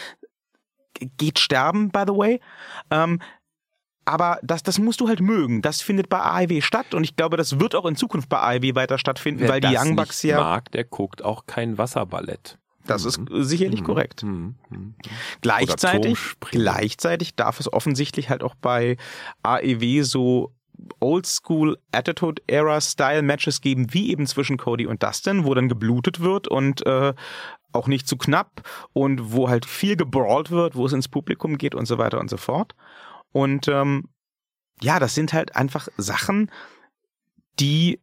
[1.16, 2.40] Geht sterben, by the way.
[2.90, 3.20] Ähm,
[4.04, 5.62] aber das, das musst du halt mögen.
[5.62, 8.74] Das findet bei AEW statt und ich glaube, das wird auch in Zukunft bei AEW
[8.74, 12.58] weiter stattfinden, Wer weil die Young Bucks ja, mag, der guckt auch kein Wasserballett.
[12.86, 14.22] das ist sicherlich korrekt.
[14.24, 14.56] Mhm.
[14.70, 14.94] Mhm.
[15.40, 16.18] Gleichzeitig,
[16.50, 18.96] gleichzeitig darf es offensichtlich halt auch bei
[19.42, 20.52] AEW so
[21.00, 26.20] Oldschool Attitude Era Style Matches geben, wie eben zwischen Cody und Dustin, wo dann geblutet
[26.20, 27.14] wird und äh,
[27.72, 31.74] auch nicht zu knapp und wo halt viel gebrawlt wird, wo es ins Publikum geht
[31.74, 32.74] und so weiter und so fort.
[33.32, 34.08] Und ähm,
[34.80, 36.50] ja, das sind halt einfach Sachen,
[37.58, 38.00] die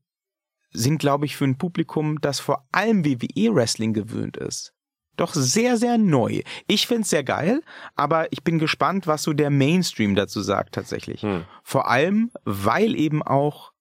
[0.71, 4.73] sind, glaube ich, für ein Publikum, das vor allem WWE-Wrestling gewöhnt ist,
[5.15, 6.41] doch sehr, sehr neu.
[6.67, 7.61] Ich find's sehr geil,
[7.95, 11.23] aber ich bin gespannt, was so der Mainstream dazu sagt tatsächlich.
[11.23, 11.45] Hm.
[11.63, 13.73] Vor allem, weil eben auch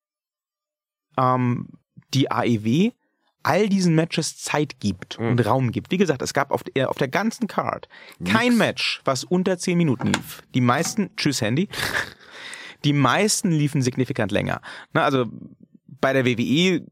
[1.16, 1.68] ähm,
[2.14, 2.92] die AEW
[3.43, 5.26] all diesen Matches Zeit gibt Mhm.
[5.28, 5.91] und Raum gibt.
[5.91, 7.89] Wie gesagt, es gab auf der, auf der ganzen Card
[8.24, 8.59] kein Nix.
[8.59, 10.43] Match, was unter 10 Minuten lief.
[10.55, 11.68] Die meisten, tschüss Handy,
[12.84, 14.61] die meisten liefen signifikant länger.
[14.93, 15.26] Na, also
[16.01, 16.84] bei der WWE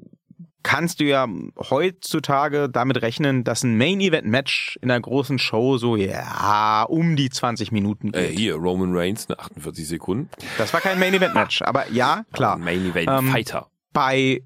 [0.63, 1.29] kannst du ja
[1.71, 7.71] heutzutage damit rechnen, dass ein Main-Event-Match in einer großen Show so, ja, um die 20
[7.71, 8.39] Minuten Äh, geht.
[8.41, 10.29] hier, Roman Reigns, ne, 48 Sekunden.
[10.59, 12.59] Das war kein Main-Event-Match, aber ja, klar.
[12.59, 13.69] Main Event Ähm, Fighter.
[13.93, 14.43] Bei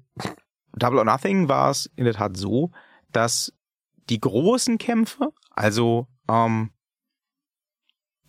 [0.73, 2.71] Double or Nothing war es in der Tat so,
[3.11, 3.53] dass
[4.09, 6.71] die großen Kämpfe, also ähm,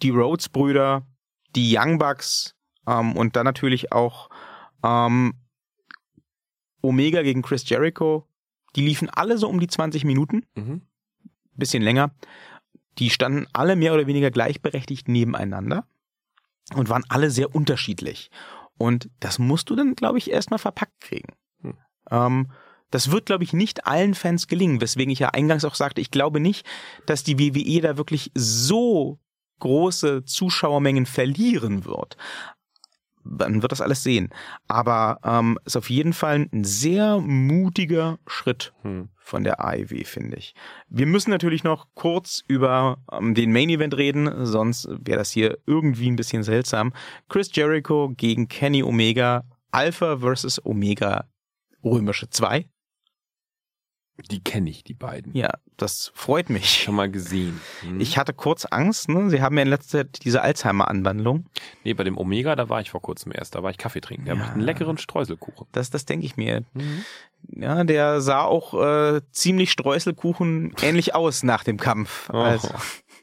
[0.02, 1.06] die Rhodes-Brüder,
[1.54, 2.54] die Young Bucks
[2.86, 4.28] ähm, und dann natürlich auch
[4.82, 5.34] ähm,
[6.82, 8.26] Omega gegen Chris Jericho,
[8.74, 10.82] die liefen alle so um die 20 Minuten, Mhm.
[11.54, 12.10] bisschen länger.
[12.98, 15.86] Die standen alle mehr oder weniger gleichberechtigt nebeneinander
[16.74, 18.30] und waren alle sehr unterschiedlich.
[18.78, 21.32] Und das musst du dann, glaube ich, erstmal verpackt kriegen.
[22.12, 22.18] Hm.
[22.26, 22.46] Ähm,
[22.92, 26.10] das wird, glaube ich, nicht allen Fans gelingen, weswegen ich ja eingangs auch sagte, ich
[26.10, 26.66] glaube nicht,
[27.06, 29.18] dass die WWE da wirklich so
[29.60, 32.16] große Zuschauermengen verlieren wird.
[33.24, 34.28] man wird das alles sehen.
[34.68, 39.08] Aber ähm, ist auf jeden Fall ein sehr mutiger Schritt hm.
[39.16, 40.54] von der AEW, finde ich.
[40.88, 45.56] Wir müssen natürlich noch kurz über ähm, den Main Event reden, sonst wäre das hier
[45.66, 46.92] irgendwie ein bisschen seltsam.
[47.30, 51.31] Chris Jericho gegen Kenny Omega, Alpha versus Omega
[51.84, 52.66] römische 2.
[54.30, 55.34] Die kenne ich, die beiden.
[55.34, 56.82] Ja, das freut mich.
[56.82, 57.60] Schon mal gesehen.
[57.80, 57.98] Hm.
[57.98, 59.30] Ich hatte kurz Angst, ne?
[59.30, 61.46] Sie haben ja in letzter Zeit diese Alzheimer-Anwandlung.
[61.82, 63.54] Nee, bei dem Omega, da war ich vor kurzem erst.
[63.54, 64.26] Da war ich Kaffee trinken.
[64.26, 64.40] Der ja.
[64.40, 65.66] macht einen leckeren Streuselkuchen.
[65.72, 66.62] Das, das denke ich mir.
[66.74, 67.04] Mhm.
[67.48, 72.30] Ja, der sah auch äh, ziemlich Streuselkuchen ähnlich aus nach dem Kampf.
[72.32, 72.36] Oh.
[72.36, 72.68] Also,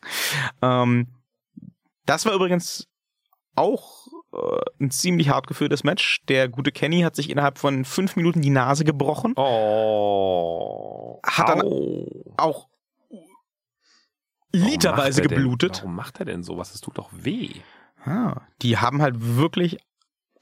[0.62, 1.08] ähm,
[2.06, 2.88] das war übrigens
[3.56, 3.99] auch
[4.80, 6.22] ein ziemlich hart geführtes Match.
[6.28, 9.34] Der gute Kenny hat sich innerhalb von fünf Minuten die Nase gebrochen.
[9.36, 11.20] Oh.
[11.26, 11.64] Hat dann
[12.38, 12.68] auch
[14.52, 15.78] literweise geblutet.
[15.78, 16.72] Denn, warum macht er denn sowas?
[16.72, 17.50] Das tut doch weh.
[18.06, 19.78] Ja, die haben halt wirklich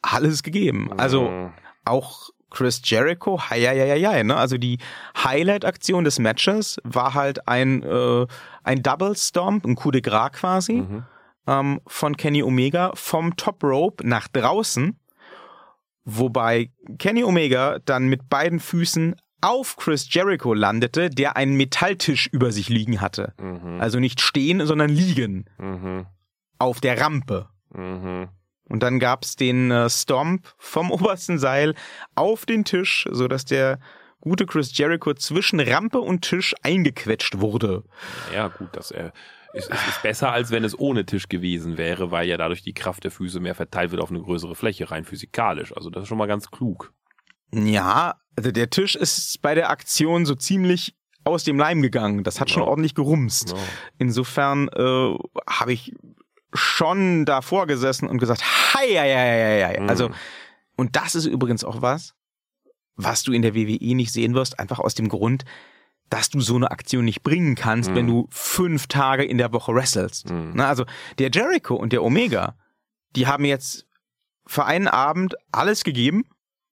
[0.02, 0.92] alles gegeben.
[0.98, 1.54] Also mhm.
[1.86, 4.36] auch Chris Jericho, hi, hi, hi, hi, ne?
[4.36, 4.78] Also die
[5.22, 8.26] Highlight-Aktion des Matches war halt ein, äh,
[8.64, 10.74] ein Double Stomp, ein Coup de Gras quasi.
[10.74, 11.06] Mhm
[11.48, 15.00] ähm, von Kenny Omega vom Top Rope nach draußen,
[16.04, 22.52] wobei Kenny Omega dann mit beiden Füßen auf Chris Jericho landete, der einen Metalltisch über
[22.52, 23.34] sich liegen hatte.
[23.40, 23.80] Mhm.
[23.80, 25.46] Also nicht stehen, sondern liegen.
[25.58, 26.08] Mhm.
[26.60, 27.48] Auf der Rampe.
[27.74, 28.30] Mhm.
[28.70, 31.76] Und dann gab's den äh, Stomp vom obersten Seil
[32.16, 33.80] auf den Tisch, so dass der
[34.22, 37.84] gute Chris Jericho zwischen Rampe und Tisch eingequetscht wurde.
[38.34, 39.14] Ja, gut, dass er
[39.54, 42.74] ist, ist, ist besser, als wenn es ohne Tisch gewesen wäre, weil ja dadurch die
[42.74, 45.76] Kraft der Füße mehr verteilt wird auf eine größere Fläche, rein physikalisch.
[45.76, 46.94] Also das ist schon mal ganz klug.
[47.54, 52.24] Ja, also der Tisch ist bei der Aktion so ziemlich aus dem Leim gegangen.
[52.24, 52.70] Das hat schon no.
[52.70, 53.54] ordentlich gerumst.
[53.54, 53.60] No.
[53.98, 55.18] Insofern äh,
[55.50, 55.94] habe ich
[56.54, 58.42] schon davor gesessen und gesagt,
[58.74, 59.80] hei, hei, hei, hei.
[59.82, 59.90] Mm.
[59.90, 60.10] Also,
[60.76, 62.14] und das ist übrigens auch was,
[62.96, 65.44] was du in der WWE nicht sehen wirst, einfach aus dem Grund,
[66.10, 67.96] dass du so eine Aktion nicht bringen kannst, mhm.
[67.96, 70.30] wenn du fünf Tage in der Woche wrestelst.
[70.30, 70.52] Mhm.
[70.56, 70.86] Na, also
[71.20, 72.56] der Jericho und der Omega,
[73.16, 73.86] die haben jetzt
[74.46, 76.24] für einen Abend alles gegeben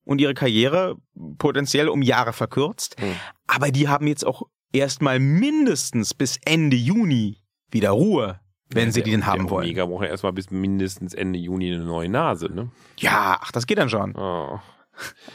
[0.06, 0.96] und ihre Karriere
[1.38, 2.96] potenziell um Jahre verkürzt.
[3.02, 3.16] Mhm.
[3.48, 9.04] Aber die haben jetzt auch erstmal mindestens bis Ende Juni wieder Ruhe, wenn ja, sie
[9.04, 9.66] der, den haben der wollen.
[9.66, 12.72] Omega braucht ja erstmal bis mindestens Ende Juni eine neue Nase, ne?
[12.98, 14.16] Ja, ach, das geht dann schon.
[14.16, 14.60] Oh.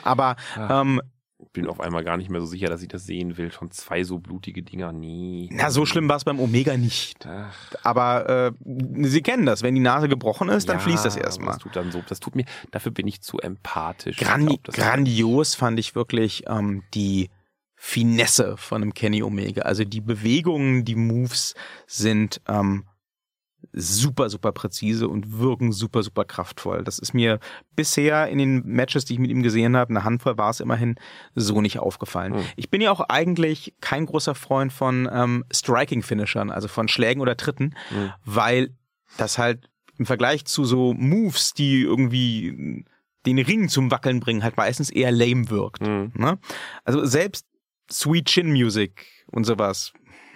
[0.05, 0.81] Aber ah.
[0.81, 1.01] ähm,
[1.53, 3.51] bin auf einmal gar nicht mehr so sicher, dass ich das sehen will.
[3.51, 4.93] Schon zwei so blutige Dinger.
[4.93, 5.49] Nee.
[5.53, 7.27] Na, so schlimm war es beim Omega nicht.
[7.27, 7.55] Ach.
[7.83, 8.53] Aber äh,
[9.03, 9.63] Sie kennen das.
[9.63, 11.55] Wenn die Nase gebrochen ist, dann ja, fließt das erstmal.
[11.55, 12.03] Das tut dann so.
[12.09, 14.17] Das tut mir, dafür bin ich zu empathisch.
[14.17, 17.31] Grandi glaub, grandios fand ich wirklich ähm, die
[17.75, 19.63] Finesse von einem Kenny Omega.
[19.63, 21.55] Also die Bewegungen, die Moves
[21.87, 22.85] sind ähm,
[23.73, 26.83] super, super präzise und wirken super, super kraftvoll.
[26.83, 27.39] Das ist mir
[27.77, 30.97] bisher in den Matches, die ich mit ihm gesehen habe, eine Handvoll war es immerhin,
[31.35, 32.33] so nicht aufgefallen.
[32.33, 32.45] Mhm.
[32.57, 37.37] Ich bin ja auch eigentlich kein großer Freund von ähm, Striking-Finishern, also von Schlägen oder
[37.37, 38.13] Tritten, mhm.
[38.25, 38.75] weil
[39.17, 39.69] das halt
[39.99, 42.85] im Vergleich zu so Moves, die irgendwie
[43.27, 45.83] den Ring zum Wackeln bringen, halt meistens eher lame wirkt.
[45.83, 46.13] Mhm.
[46.15, 46.39] Ne?
[46.85, 47.47] Also selbst
[47.91, 49.93] Sweet Chin Music und sowas,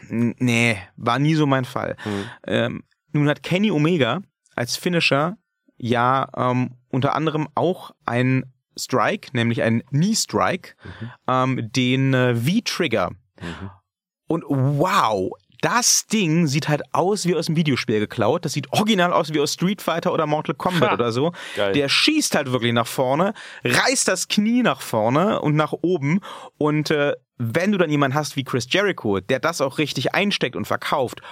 [0.09, 1.97] nee, war nie so mein Fall.
[2.05, 2.25] Mhm.
[2.47, 2.85] Ähm,
[3.15, 4.21] nun hat Kenny Omega
[4.55, 5.37] als Finisher
[5.77, 11.11] ja ähm, unter anderem auch ein Strike, nämlich ein Knee Strike, mhm.
[11.29, 13.11] ähm, den äh, V-Trigger.
[13.41, 13.71] Mhm.
[14.27, 18.45] Und wow, das Ding sieht halt aus wie aus dem Videospiel geklaut.
[18.45, 21.33] Das sieht original aus wie aus Street Fighter oder Mortal Kombat ha, oder so.
[21.57, 21.73] Geil.
[21.73, 23.33] Der schießt halt wirklich nach vorne,
[23.65, 26.21] reißt das Knie nach vorne und nach oben.
[26.59, 30.55] Und äh, wenn du dann jemanden hast wie Chris Jericho, der das auch richtig einsteckt
[30.55, 31.23] und verkauft,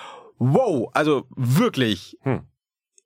[0.42, 2.18] wow, also wirklich.
[2.22, 2.42] Hm.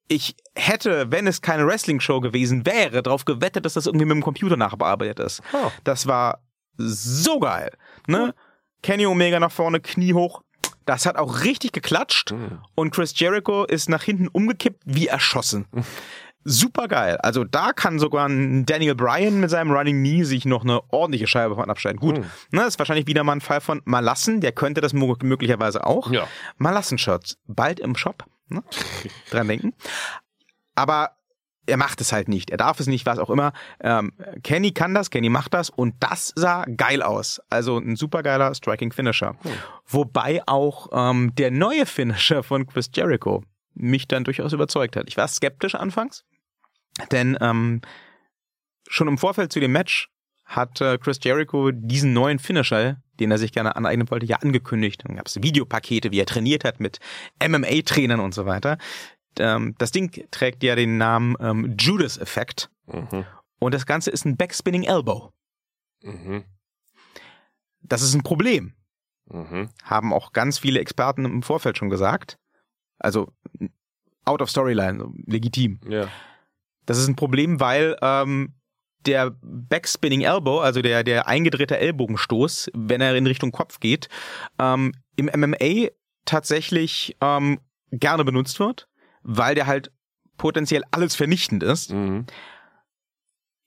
[0.08, 4.22] Ich hätte, wenn es keine Wrestling-Show gewesen wäre, darauf gewettet, dass das irgendwie mit dem
[4.22, 5.42] Computer nachbearbeitet ist.
[5.52, 5.70] Oh.
[5.82, 6.42] Das war
[6.76, 7.72] so geil.
[8.06, 8.26] Ne?
[8.26, 8.32] Hm.
[8.82, 10.42] Kenny Omega nach vorne, Knie hoch.
[10.84, 12.30] Das hat auch richtig geklatscht.
[12.30, 12.60] Hm.
[12.76, 15.66] Und Chris Jericho ist nach hinten umgekippt wie erschossen.
[16.46, 17.18] super geil.
[17.18, 21.26] Also da kann sogar ein Daniel Bryan mit seinem Running Knee sich noch eine ordentliche
[21.26, 22.00] Scheibe von abschneiden.
[22.00, 22.24] Gut, mhm.
[22.52, 26.10] ne, ist wahrscheinlich wieder mal ein Fall von Malassen, der könnte das möglicherweise auch.
[26.10, 26.26] Ja.
[26.58, 28.24] Malassen-Shirts, bald im Shop.
[28.48, 28.62] Ne?
[29.30, 29.74] Dran denken.
[30.74, 31.10] Aber
[31.66, 32.50] er macht es halt nicht.
[32.50, 33.52] Er darf es nicht, was auch immer.
[33.80, 34.12] Ähm,
[34.44, 37.40] Kenny kann das, Kenny macht das und das sah geil aus.
[37.50, 39.30] Also ein supergeiler Striking Finisher.
[39.42, 39.52] Hm.
[39.86, 43.42] Wobei auch ähm, der neue Finisher von Chris Jericho
[43.74, 45.08] mich dann durchaus überzeugt hat.
[45.08, 46.24] Ich war skeptisch anfangs,
[47.10, 47.80] denn ähm,
[48.88, 50.08] schon im Vorfeld zu dem Match
[50.44, 55.02] hat äh, Chris Jericho diesen neuen Finisher, den er sich gerne aneignen wollte, ja angekündigt.
[55.04, 57.00] Dann gab es Videopakete, wie er trainiert hat mit
[57.44, 58.78] MMA-Trainern und so weiter.
[59.38, 62.70] Ähm, das Ding trägt ja den Namen ähm, Judas-Effekt.
[62.86, 63.24] Mhm.
[63.58, 65.32] Und das Ganze ist ein Backspinning Elbow.
[66.02, 66.44] Mhm.
[67.80, 68.74] Das ist ein Problem.
[69.26, 69.70] Mhm.
[69.82, 72.38] Haben auch ganz viele Experten im Vorfeld schon gesagt.
[72.98, 73.32] Also
[74.24, 75.80] out of Storyline, legitim.
[75.88, 76.08] Ja.
[76.86, 78.54] Das ist ein Problem, weil ähm,
[79.06, 84.08] der Backspinning Elbow, also der, der eingedrehte Ellbogenstoß, wenn er in Richtung Kopf geht,
[84.58, 85.88] ähm, im MMA
[86.24, 87.60] tatsächlich ähm,
[87.90, 88.88] gerne benutzt wird,
[89.22, 89.92] weil der halt
[90.36, 91.92] potenziell alles vernichtend ist.
[91.92, 92.26] Mhm.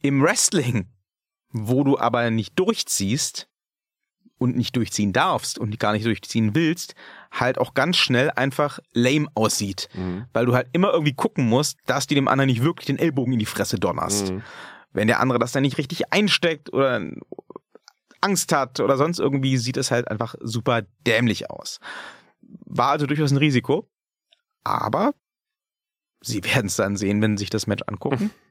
[0.01, 0.87] Im Wrestling,
[1.51, 3.48] wo du aber nicht durchziehst
[4.39, 6.95] und nicht durchziehen darfst und gar nicht durchziehen willst,
[7.31, 9.89] halt auch ganz schnell einfach lame aussieht.
[9.93, 10.25] Mhm.
[10.33, 13.33] Weil du halt immer irgendwie gucken musst, dass du dem anderen nicht wirklich den Ellbogen
[13.33, 14.31] in die Fresse donnerst.
[14.31, 14.41] Mhm.
[14.91, 17.01] Wenn der andere das dann nicht richtig einsteckt oder
[18.21, 21.79] Angst hat oder sonst irgendwie, sieht es halt einfach super dämlich aus.
[22.41, 23.87] War also durchaus ein Risiko.
[24.63, 25.13] Aber
[26.21, 28.31] sie werden es dann sehen, wenn sie sich das Match angucken.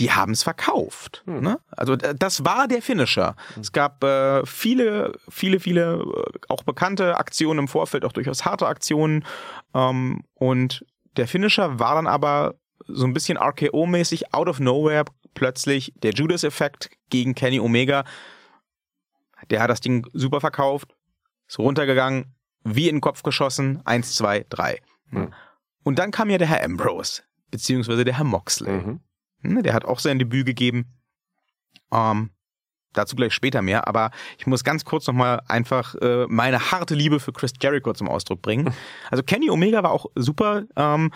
[0.00, 1.22] Die haben es verkauft.
[1.26, 1.40] Hm.
[1.40, 1.60] Ne?
[1.70, 3.36] Also das war der Finisher.
[3.60, 8.66] Es gab äh, viele, viele, viele äh, auch bekannte Aktionen im Vorfeld, auch durchaus harte
[8.66, 9.24] Aktionen.
[9.74, 10.84] Ähm, und
[11.16, 12.54] der Finisher war dann aber
[12.86, 18.04] so ein bisschen RKO-mäßig out of nowhere plötzlich der Judas-Effekt gegen Kenny Omega.
[19.50, 20.94] Der hat das Ding super verkauft,
[21.48, 22.34] ist runtergegangen,
[22.64, 24.80] wie in den Kopf geschossen, eins, zwei, drei.
[25.10, 25.32] Hm.
[25.82, 28.72] Und dann kam ja der Herr Ambrose, beziehungsweise der Herr Moxley.
[28.72, 29.00] Mhm.
[29.42, 30.86] Hm, Der hat auch sein Debüt gegeben.
[31.92, 32.30] Ähm,
[32.92, 37.20] dazu gleich später mehr, aber ich muss ganz kurz nochmal einfach äh, meine harte Liebe
[37.20, 38.72] für Chris Jericho zum Ausdruck bringen.
[39.10, 40.64] Also Kenny Omega war auch super.
[40.76, 41.10] Ähm,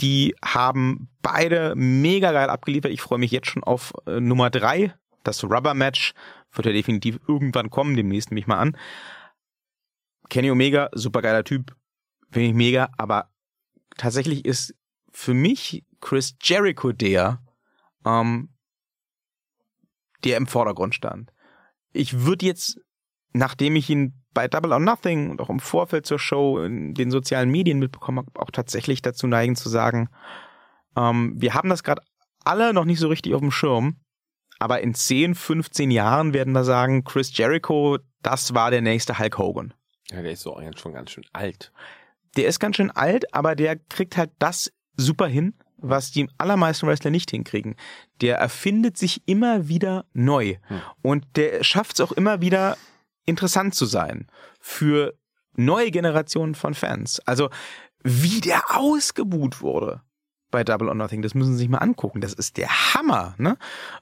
[0.00, 2.90] die haben beide mega geil abgeliefert.
[2.92, 4.94] Ich freue mich jetzt schon auf äh, Nummer drei.
[5.22, 6.12] Das Rubber Match
[6.52, 7.96] wird ja definitiv irgendwann kommen.
[7.96, 8.76] Demnächst nehme ich mal an.
[10.28, 11.76] Kenny Omega, super geiler Typ.
[12.30, 12.90] Finde ich mega.
[12.98, 13.30] Aber
[13.96, 14.74] tatsächlich ist
[15.12, 17.42] für mich Chris Jericho der,
[18.04, 18.50] ähm,
[20.22, 21.32] der im Vordergrund stand.
[21.94, 22.78] Ich würde jetzt,
[23.32, 27.10] nachdem ich ihn bei Double or Nothing und auch im Vorfeld zur Show in den
[27.10, 30.10] sozialen Medien mitbekommen habe, auch tatsächlich dazu neigen zu sagen,
[30.94, 32.02] ähm, wir haben das gerade
[32.44, 33.96] alle noch nicht so richtig auf dem Schirm,
[34.58, 39.38] aber in 10, 15 Jahren werden wir sagen, Chris Jericho, das war der nächste Hulk
[39.38, 39.72] Hogan.
[40.10, 41.72] Ja, der ist so schon ganz schön alt.
[42.36, 45.54] Der ist ganz schön alt, aber der kriegt halt das super hin,
[45.88, 47.76] was die allermeisten Wrestler nicht hinkriegen.
[48.20, 50.56] Der erfindet sich immer wieder neu.
[50.68, 50.80] Hm.
[51.02, 52.76] Und der schafft es auch immer wieder
[53.26, 54.26] interessant zu sein
[54.60, 55.14] für
[55.56, 57.20] neue Generationen von Fans.
[57.20, 57.50] Also
[58.02, 60.02] wie der ausgebuht wurde
[60.50, 62.20] bei Double or Nothing, das müssen Sie sich mal angucken.
[62.20, 63.34] Das ist der Hammer.
[63.38, 63.56] Ne?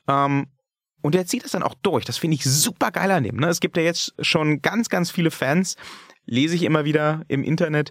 [0.08, 0.48] Ähm,
[1.00, 2.04] und der zieht das dann auch durch.
[2.04, 3.36] Das finde ich super geil an dem.
[3.36, 3.48] Ne?
[3.48, 5.76] Es gibt ja jetzt schon ganz, ganz viele Fans,
[6.26, 7.90] lese ich immer wieder im Internet,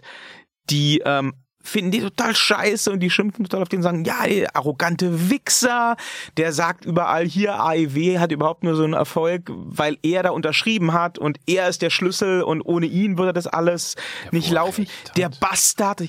[0.70, 4.56] die ähm, finden die total scheiße und die schimpfen total auf den sagen, ja, der
[4.56, 5.96] arrogante Wichser,
[6.36, 10.92] der sagt überall hier, AEW hat überhaupt nur so einen Erfolg, weil er da unterschrieben
[10.92, 13.96] hat und er ist der Schlüssel und ohne ihn würde das alles
[14.30, 14.88] nicht wohl laufen.
[15.16, 16.02] Der Bastard.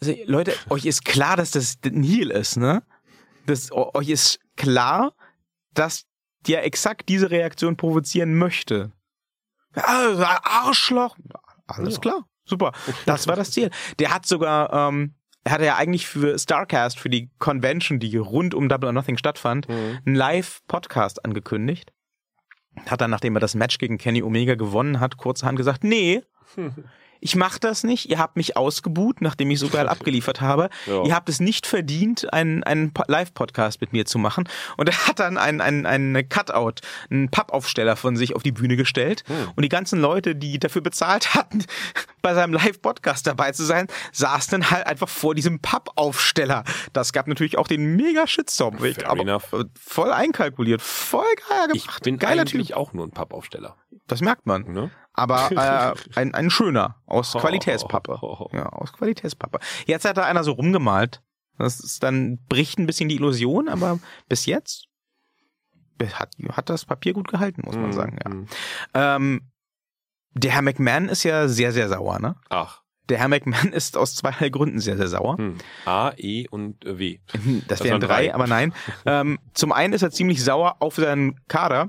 [0.00, 2.82] Also, Leute, euch ist klar, dass das ein Heel ist, ne?
[3.46, 5.12] Das, euch ist klar,
[5.74, 6.04] dass
[6.46, 8.92] der exakt diese Reaktion provozieren möchte.
[9.76, 11.16] Ja, Arschloch.
[11.66, 12.00] Alles Ja.
[12.00, 12.26] klar.
[12.44, 12.72] Super.
[13.06, 13.70] Das war das Ziel.
[13.98, 15.14] Der hat sogar, ähm,
[15.44, 19.16] er hatte ja eigentlich für Starcast, für die Convention, die rund um Double or Nothing
[19.16, 19.98] stattfand, Mhm.
[20.06, 21.92] einen Live-Podcast angekündigt.
[22.86, 26.22] Hat dann, nachdem er das Match gegen Kenny Omega gewonnen hat, kurzerhand gesagt, nee,
[27.24, 28.10] ich mach das nicht.
[28.10, 30.68] Ihr habt mich ausgebuht, nachdem ich so geil abgeliefert habe.
[30.86, 31.04] Ja.
[31.04, 34.48] Ihr habt es nicht verdient, einen, einen Po- Live-Podcast mit mir zu machen.
[34.76, 38.76] Und er hat dann einen, einen, einen Cutout, einen Pappaufsteller von sich auf die Bühne
[38.76, 39.22] gestellt.
[39.54, 41.64] Und die ganzen Leute, die dafür bezahlt hatten,
[42.22, 46.64] bei seinem Live-Podcast dabei zu sein, saßen dann halt einfach vor diesem Pappaufsteller.
[46.92, 48.78] Das gab natürlich auch den mega Shitstorm.
[48.78, 49.52] Fair aber enough.
[49.52, 52.02] äh, voll einkalkuliert, voll geil Ich gemacht.
[52.02, 52.76] bin Geiler eigentlich Typ.
[52.76, 53.76] auch nur ein Pappaufsteller.
[54.08, 54.64] Das merkt man.
[54.72, 54.90] Ne?
[55.14, 55.50] Aber
[56.14, 57.38] äh, ein, ein schöner aus Oh.
[57.40, 58.18] Qualitätspappe.
[58.52, 59.58] Ja, aus Qualitätspappe.
[59.86, 61.22] Jetzt hat da einer so rumgemalt.
[61.58, 63.98] Das ist dann bricht ein bisschen die Illusion, aber
[64.28, 64.86] bis jetzt
[66.14, 67.92] hat, hat das Papier gut gehalten, muss man Mhm.
[67.92, 68.18] sagen.
[68.24, 68.30] Ja.
[68.30, 68.46] Mhm.
[68.94, 69.50] Ähm,
[70.34, 72.34] der Herr McMahon ist ja sehr, sehr sauer, ne?
[72.48, 72.80] Ach.
[73.08, 75.36] Der Herr McMahon ist aus zweierlei Gründen sehr, sehr sauer.
[75.36, 75.58] Hm.
[75.84, 77.18] A, E und äh, W.
[77.32, 78.34] Das, Das wären drei, drei.
[78.34, 78.72] aber nein.
[79.06, 81.88] ähm, zum einen ist er ziemlich sauer auf seinen Kader,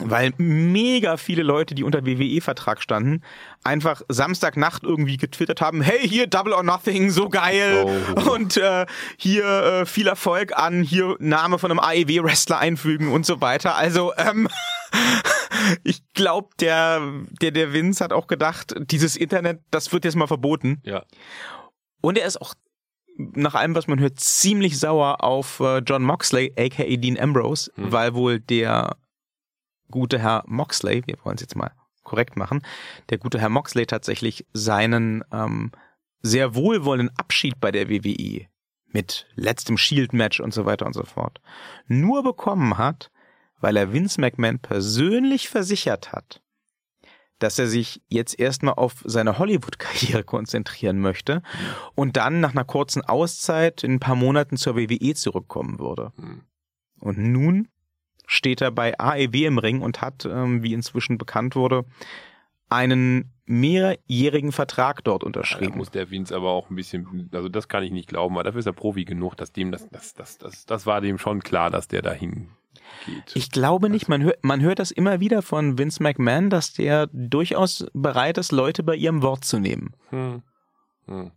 [0.00, 3.22] weil mega viele Leute, die unter WWE-Vertrag standen,
[3.64, 7.84] einfach Samstagnacht irgendwie getwittert haben, hey, hier Double or Nothing, so geil
[8.16, 8.32] Oh.
[8.32, 8.86] und äh,
[9.16, 13.74] hier äh, viel Erfolg an, hier Name von einem AEW-Wrestler einfügen und so weiter.
[13.76, 14.48] Also, ähm,
[15.84, 17.00] ich glaube, der,
[17.40, 20.80] der, der Vince hat auch gedacht, dieses Internet, das wird jetzt mal verboten.
[20.84, 21.02] Ja.
[22.00, 22.54] Und er ist auch
[23.16, 27.90] nach allem, was man hört, ziemlich sauer auf äh, John Moxley, aka Dean Ambrose, Hm.
[27.90, 28.96] weil wohl der
[29.90, 31.72] gute Herr Moxley, wir wollen es jetzt mal
[32.02, 32.62] korrekt machen,
[33.10, 35.72] der gute Herr Moxley tatsächlich seinen ähm,
[36.20, 38.46] sehr wohlwollenden Abschied bei der WWE
[38.86, 41.40] mit letztem Shield-Match und so weiter und so fort
[41.86, 43.10] nur bekommen hat,
[43.60, 46.40] weil er Vince McMahon persönlich versichert hat,
[47.38, 51.42] dass er sich jetzt erstmal auf seine Hollywood-Karriere konzentrieren möchte
[51.94, 56.12] und dann nach einer kurzen Auszeit in ein paar Monaten zur WWE zurückkommen würde.
[56.16, 56.42] Hm.
[57.00, 57.68] Und nun
[58.30, 61.84] steht er bei AEW im Ring und hat, ähm, wie inzwischen bekannt wurde,
[62.68, 65.78] einen mehrjährigen Vertrag dort Da unterschrieben.
[65.78, 68.58] muss der Vince aber auch ein bisschen, also das kann ich nicht glauben, weil dafür
[68.60, 71.70] ist er Profi genug, dass dem das, das, das, das, das war dem schon klar,
[71.70, 72.50] dass der dahin
[73.06, 73.34] geht.
[73.34, 77.06] Ich glaube nicht, man hört, man hört das immer wieder von Vince McMahon, dass der
[77.12, 79.94] durchaus bereit ist, Leute bei ihrem Wort zu nehmen.
[80.10, 80.42] Hm.
[81.06, 81.32] Hm.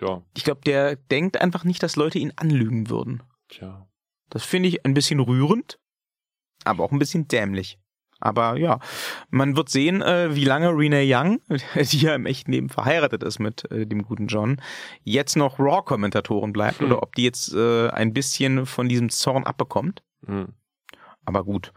[0.00, 3.22] Ja, Ich glaube, der denkt einfach nicht, dass Leute ihn anlügen würden.
[3.48, 3.88] tja.
[4.28, 5.78] Das finde ich ein bisschen rührend,
[6.66, 7.78] aber auch ein bisschen dämlich.
[8.18, 8.78] Aber ja,
[9.28, 11.40] man wird sehen, äh, wie lange Renee Young,
[11.74, 14.60] die ja im echten Leben verheiratet ist mit äh, dem guten John,
[15.02, 16.86] jetzt noch Raw-Kommentatorin bleibt Hm.
[16.86, 20.02] oder ob die jetzt äh, ein bisschen von diesem Zorn abbekommt.
[20.24, 20.48] Hm.
[21.26, 21.72] Aber gut,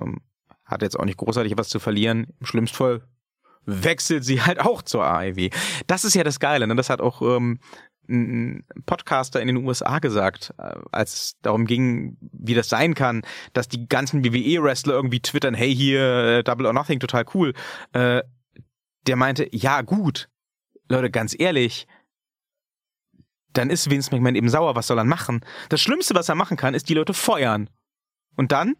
[0.00, 0.20] ähm,
[0.64, 2.26] hat jetzt auch nicht großartig was zu verlieren.
[2.40, 3.02] Im schlimmsten Fall
[3.66, 5.50] wechselt sie halt auch zur AEW.
[5.86, 6.74] Das ist ja das Geile, ne?
[6.74, 7.58] Das hat auch ähm,
[8.08, 13.22] ein Podcaster in den USA gesagt, äh, als es darum ging, wie das sein kann,
[13.52, 16.00] dass die ganzen WWE-Wrestler irgendwie twittern, hey hier,
[16.38, 17.52] äh, Double or Nothing, total cool.
[17.92, 18.22] Äh,
[19.06, 20.28] der meinte, ja gut,
[20.88, 21.86] Leute, ganz ehrlich,
[23.52, 25.44] dann ist Vince McMahon eben sauer, was soll er machen?
[25.68, 27.70] Das Schlimmste, was er machen kann, ist die Leute feuern.
[28.36, 28.76] Und dann?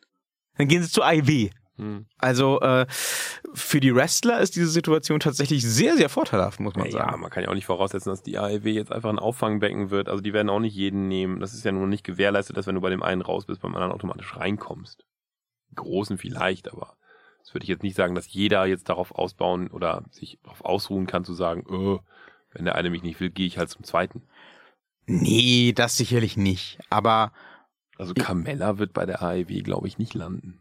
[0.57, 1.51] Dann gehen sie zu AEW.
[1.77, 2.07] Hm.
[2.19, 6.93] Also äh, für die Wrestler ist diese Situation tatsächlich sehr, sehr vorteilhaft, muss man Ja,
[6.93, 7.21] sagen.
[7.21, 10.09] man kann ja auch nicht voraussetzen, dass die AEW jetzt einfach ein Auffangbecken wird.
[10.09, 11.41] Also die werden auch nicht jeden nehmen.
[11.41, 13.75] Das ist ja nur nicht gewährleistet, dass wenn du bei dem einen raus bist, beim
[13.75, 15.05] anderen automatisch reinkommst.
[15.71, 16.97] Die Großen vielleicht, aber
[17.41, 21.07] das würde ich jetzt nicht sagen, dass jeder jetzt darauf ausbauen oder sich darauf ausruhen
[21.07, 21.99] kann zu sagen, äh,
[22.53, 24.23] wenn der eine mich nicht will, gehe ich halt zum zweiten.
[25.05, 26.79] Nee, das sicherlich nicht.
[26.91, 27.33] Aber
[27.99, 30.61] Also Carmella wird bei der AEW, glaube ich, nicht landen.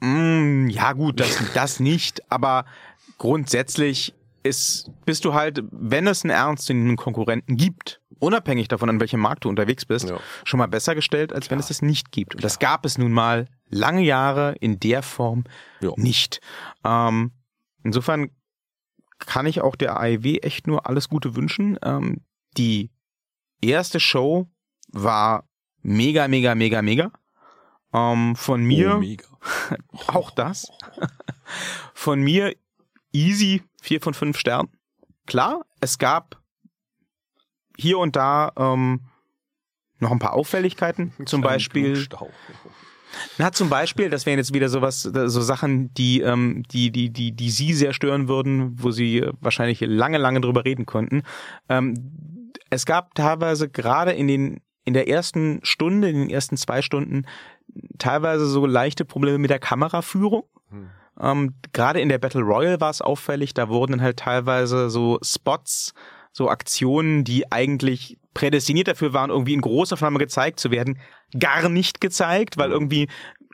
[0.00, 2.64] Mm, ja gut, das, das nicht, aber
[3.18, 9.20] grundsätzlich ist, bist du halt, wenn es einen ernstzunehmenden Konkurrenten gibt, unabhängig davon, an welchem
[9.20, 10.18] Markt du unterwegs bist, Ja.
[10.44, 11.60] schon mal besser gestellt, als wenn Klar.
[11.60, 12.36] es das nicht gibt.
[12.36, 15.44] Und das gab es nun mal lange Jahre in der Form
[15.80, 15.90] Ja.
[15.96, 16.40] nicht.
[16.84, 17.32] Ähm,
[17.82, 18.30] insofern
[19.18, 21.76] kann ich auch der AEW echt nur alles Gute wünschen.
[21.82, 22.22] Ähm,
[22.56, 22.90] die
[23.60, 24.48] erste Show
[24.92, 25.44] war
[25.82, 27.10] mega, mega, mega, mega.
[27.92, 29.24] Ähm, von mir Oh, mega.
[30.08, 30.70] auch das.
[31.94, 32.54] Von mir
[33.12, 34.70] easy vier von fünf Sternen.
[35.26, 36.40] Klar, es gab
[37.76, 39.00] hier und da ähm,
[39.98, 41.12] noch ein paar Auffälligkeiten.
[41.26, 42.06] Zum Beispiel,
[43.36, 47.32] na zum Beispiel, das wären jetzt wieder sowas, so Sachen, die ähm, die die die
[47.32, 51.22] die Sie sehr stören würden, wo Sie wahrscheinlich lange lange drüber reden konnten.
[51.68, 56.82] Ähm, es gab teilweise gerade in den in der ersten Stunde, in den ersten zwei
[56.82, 57.26] Stunden
[57.98, 60.44] teilweise so leichte Probleme mit der Kameraführung.
[60.70, 60.90] Hm.
[61.20, 65.18] Ähm, Gerade in der Battle Royale war es auffällig, da wurden dann halt teilweise so
[65.22, 65.94] Spots,
[66.32, 70.98] so Aktionen, die eigentlich prädestiniert dafür waren, irgendwie in Großaufnahme gezeigt zu werden,
[71.38, 72.74] gar nicht gezeigt, weil Mhm.
[72.74, 73.08] irgendwie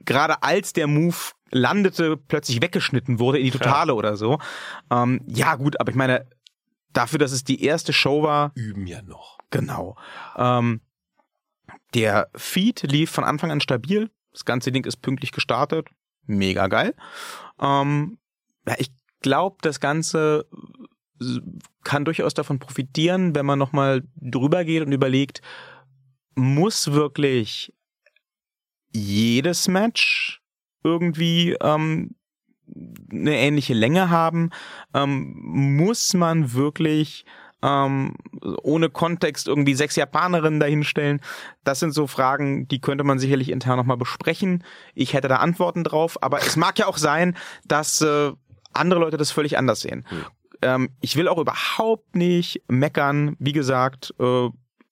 [0.04, 1.16] gerade als der Move
[1.50, 4.38] landete, plötzlich weggeschnitten wurde in die Totale oder so.
[4.90, 6.26] Ähm, ja gut, aber ich meine,
[6.92, 9.38] dafür, dass es die erste Show war, Üben ja noch.
[9.50, 9.96] Genau.
[10.36, 10.80] Ähm,
[11.94, 14.10] der Feed lief von Anfang an stabil.
[14.32, 15.88] Das ganze Ding ist pünktlich gestartet.
[16.26, 16.94] Mega geil.
[17.60, 18.18] Ähm,
[18.66, 18.90] ja, ich
[19.20, 20.46] glaube, das Ganze
[21.84, 25.42] kann durchaus davon profitieren, wenn man nochmal drüber geht und überlegt,
[26.34, 27.72] muss wirklich
[28.92, 30.42] jedes Match
[30.82, 32.16] irgendwie ähm,
[33.10, 34.50] eine ähnliche Länge haben?
[34.92, 37.24] Ähm, muss man wirklich
[37.64, 38.14] ähm,
[38.62, 41.20] ohne Kontext irgendwie sechs Japanerinnen dahinstellen?
[41.64, 44.62] Das sind so Fragen, die könnte man sicherlich intern nochmal besprechen.
[44.94, 47.36] Ich hätte da Antworten drauf, aber es mag ja auch sein,
[47.66, 48.32] dass äh,
[48.72, 50.04] andere Leute das völlig anders sehen.
[50.08, 50.24] Hm.
[50.62, 53.36] Ähm, ich will auch überhaupt nicht meckern.
[53.38, 54.48] Wie gesagt, äh,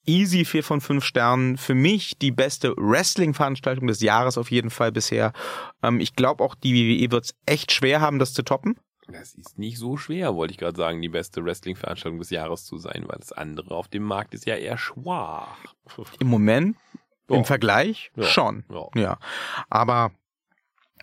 [0.07, 1.57] easy vier von fünf Sternen.
[1.57, 5.33] Für mich die beste Wrestling-Veranstaltung des Jahres auf jeden Fall bisher.
[5.83, 8.77] Ähm, ich glaube auch, die WWE wird es echt schwer haben, das zu toppen.
[9.09, 12.79] Das ist nicht so schwer, wollte ich gerade sagen, die beste Wrestling-Veranstaltung des Jahres zu
[12.79, 15.57] sein, weil das andere auf dem Markt ist ja eher schwach.
[16.21, 16.77] Im Moment,
[17.29, 17.37] Ja.
[17.37, 18.25] im Vergleich, Ja.
[18.25, 18.65] schon.
[18.71, 18.89] Ja.
[18.95, 19.19] Ja.
[19.69, 20.13] Aber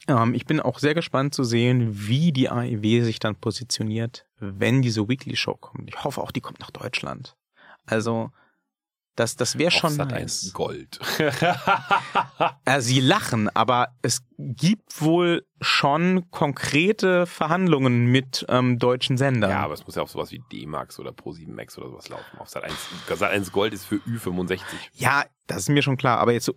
[0.08, 4.82] ähm, ich bin auch sehr gespannt zu sehen, wie die AEW sich dann positioniert, wenn
[4.82, 5.89] diese Weekly Show kommt.
[5.89, 7.36] Ich hoffe auch, die kommt nach Deutschland.
[7.86, 8.32] Also,
[9.20, 10.43] das, das wäre schon Sat nice.
[10.45, 10.99] 1 Gold.
[12.65, 19.49] Äh, sie lachen, aber es gibt wohl schon konkrete Verhandlungen mit ähm, deutschen Sendern.
[19.49, 22.38] ja, aber es muss ja auf sowas wie D-Max oder Pro7 Max oder sowas laufen.
[22.38, 22.74] Auf Sat 1,
[23.15, 24.59] Sat 1 Gold ist für Ü65.
[24.93, 26.20] Ja, das ist mir schon klar.
[26.20, 26.53] Aber jetzt so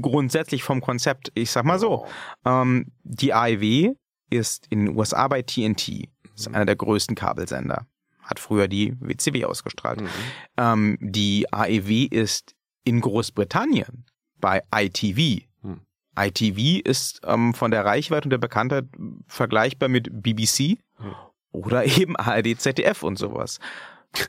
[0.00, 2.06] grundsätzlich vom Konzept, ich sag mal so, Oh.
[2.44, 3.94] ähm, die AEW
[4.30, 6.08] ist in den USA bei TNT.
[6.32, 7.86] Das ist einer der größten Kabelsender.
[8.28, 10.02] Hat früher die WCW ausgestrahlt.
[10.02, 10.08] Mhm.
[10.58, 12.54] Ähm, die AEW ist
[12.84, 14.04] in Großbritannien
[14.40, 15.44] bei ITV.
[15.62, 15.80] Hm.
[16.18, 18.84] ITV ist ähm, von der Reichweite und der Bekanntheit
[19.26, 21.14] vergleichbar mit BBC Hm.
[21.52, 23.58] oder eben ARD, ZDF und sowas.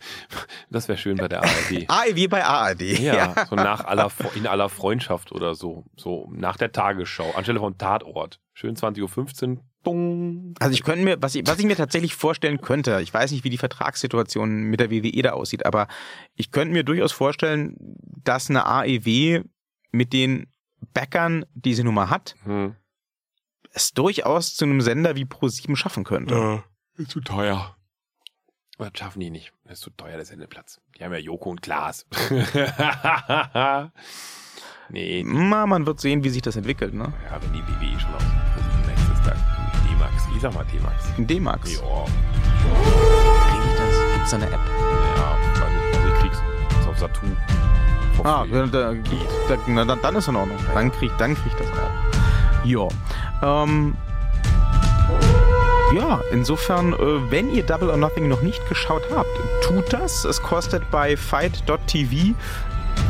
[0.69, 1.85] Das wäre schön bei der ARD.
[1.87, 2.81] AEW bei ARD.
[2.81, 5.85] Ja, so nach aller, in aller Freundschaft oder so.
[5.95, 7.31] So nach der Tagesschau.
[7.31, 8.39] Anstelle von Tatort.
[8.53, 9.63] Schön 20.15 Uhr.
[9.83, 10.53] Bung.
[10.59, 13.43] Also ich könnte mir, was ich, was ich mir tatsächlich vorstellen könnte, ich weiß nicht,
[13.43, 15.87] wie die Vertragssituation mit der WWE da aussieht, aber
[16.35, 17.75] ich könnte mir durchaus vorstellen,
[18.23, 19.43] dass eine AEW
[19.91, 20.47] mit den
[20.93, 22.75] Backern, die sie nun mal hat, Hm.
[23.71, 26.33] es durchaus zu einem Sender wie Pro7 schaffen könnte.
[26.35, 26.63] Ja,
[26.97, 27.75] ist zu teuer.
[28.77, 29.51] Aber das schaffen die nicht.
[29.65, 30.79] Das ist zu teuer, der Sendeplatz.
[30.97, 32.05] Die haben ja Joko und Klaas.
[34.89, 37.13] nee, Na, man wird sehen, wie sich das entwickelt, ne?
[37.29, 38.23] ja, wenn die WWE schon auf
[40.35, 40.95] Ich sag mal D-Max.
[41.17, 41.73] In D-Max.
[41.73, 44.13] Ja, Krieg ich das?
[44.13, 44.59] Gibt's da eine App?
[45.17, 45.95] ja, weiß nicht.
[45.95, 46.37] Also ich krieg's.
[46.79, 47.37] Ist auf Saturn.
[48.23, 48.93] Ah, da, da,
[49.67, 50.57] na, dann, dann ist in Ordnung.
[50.73, 52.65] Dann krieg, dann krieg ich das auch.
[52.65, 52.87] Ja.
[53.41, 53.95] Ähm,
[55.95, 59.29] ja, insofern, äh, wenn ihr Double or Nothing noch nicht geschaut habt,
[59.63, 60.25] tut das.
[60.25, 62.35] Es kostet bei Fight.tv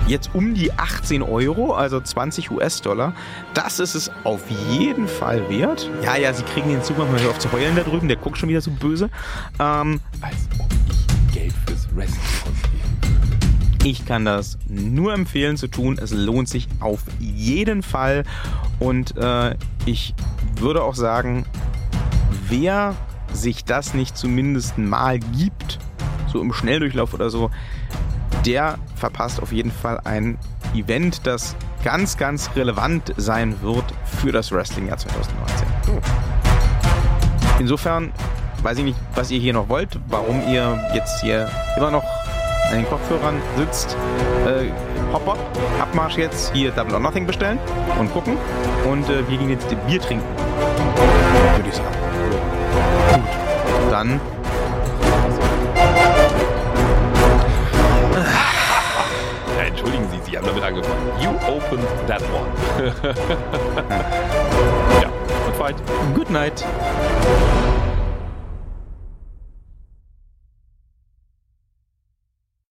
[0.08, 3.14] jetzt um die 18 Euro, also 20 US-Dollar.
[3.54, 5.90] Das ist es auf jeden Fall wert.
[6.04, 8.08] Ja, ja, sie kriegen den Zugang mal auf zu heulen da drüben.
[8.08, 9.10] Der guckt schon wieder so böse.
[9.60, 12.12] Ähm, Als ob ich Geld fürs würde.
[13.84, 15.98] Ich kann das nur empfehlen zu tun.
[16.02, 18.24] Es lohnt sich auf jeden Fall.
[18.80, 20.14] Und äh, ich
[20.60, 21.46] würde auch sagen,
[22.50, 22.96] wer
[23.32, 25.80] sich das nicht zumindest mal gibt,
[26.32, 27.52] so im Schnelldurchlauf oder so,
[28.46, 30.38] der verpasst auf jeden Fall ein
[30.74, 35.68] Event, das ganz, ganz relevant sein wird für das Wrestling-Jahr 2019.
[37.60, 38.12] Insofern
[38.64, 42.04] weiß ich nicht, was ihr hier noch wollt, warum ihr jetzt hier immer noch
[42.70, 43.98] an den Kopfhörern sitzt.
[44.46, 44.70] Äh,
[45.14, 45.40] hopp, hopp,
[45.82, 47.58] Abmarsch jetzt, hier Double or Nothing bestellen
[47.98, 48.38] und gucken.
[48.90, 50.26] Und äh, wir gehen jetzt Bier trinken.
[51.56, 51.96] Würde ich sagen.
[53.14, 54.22] Gut, dann
[60.40, 61.12] haben damit angefangen.
[61.22, 62.48] You opened that one.
[65.02, 65.10] ja,
[65.46, 65.76] und fight.
[66.16, 66.66] good night.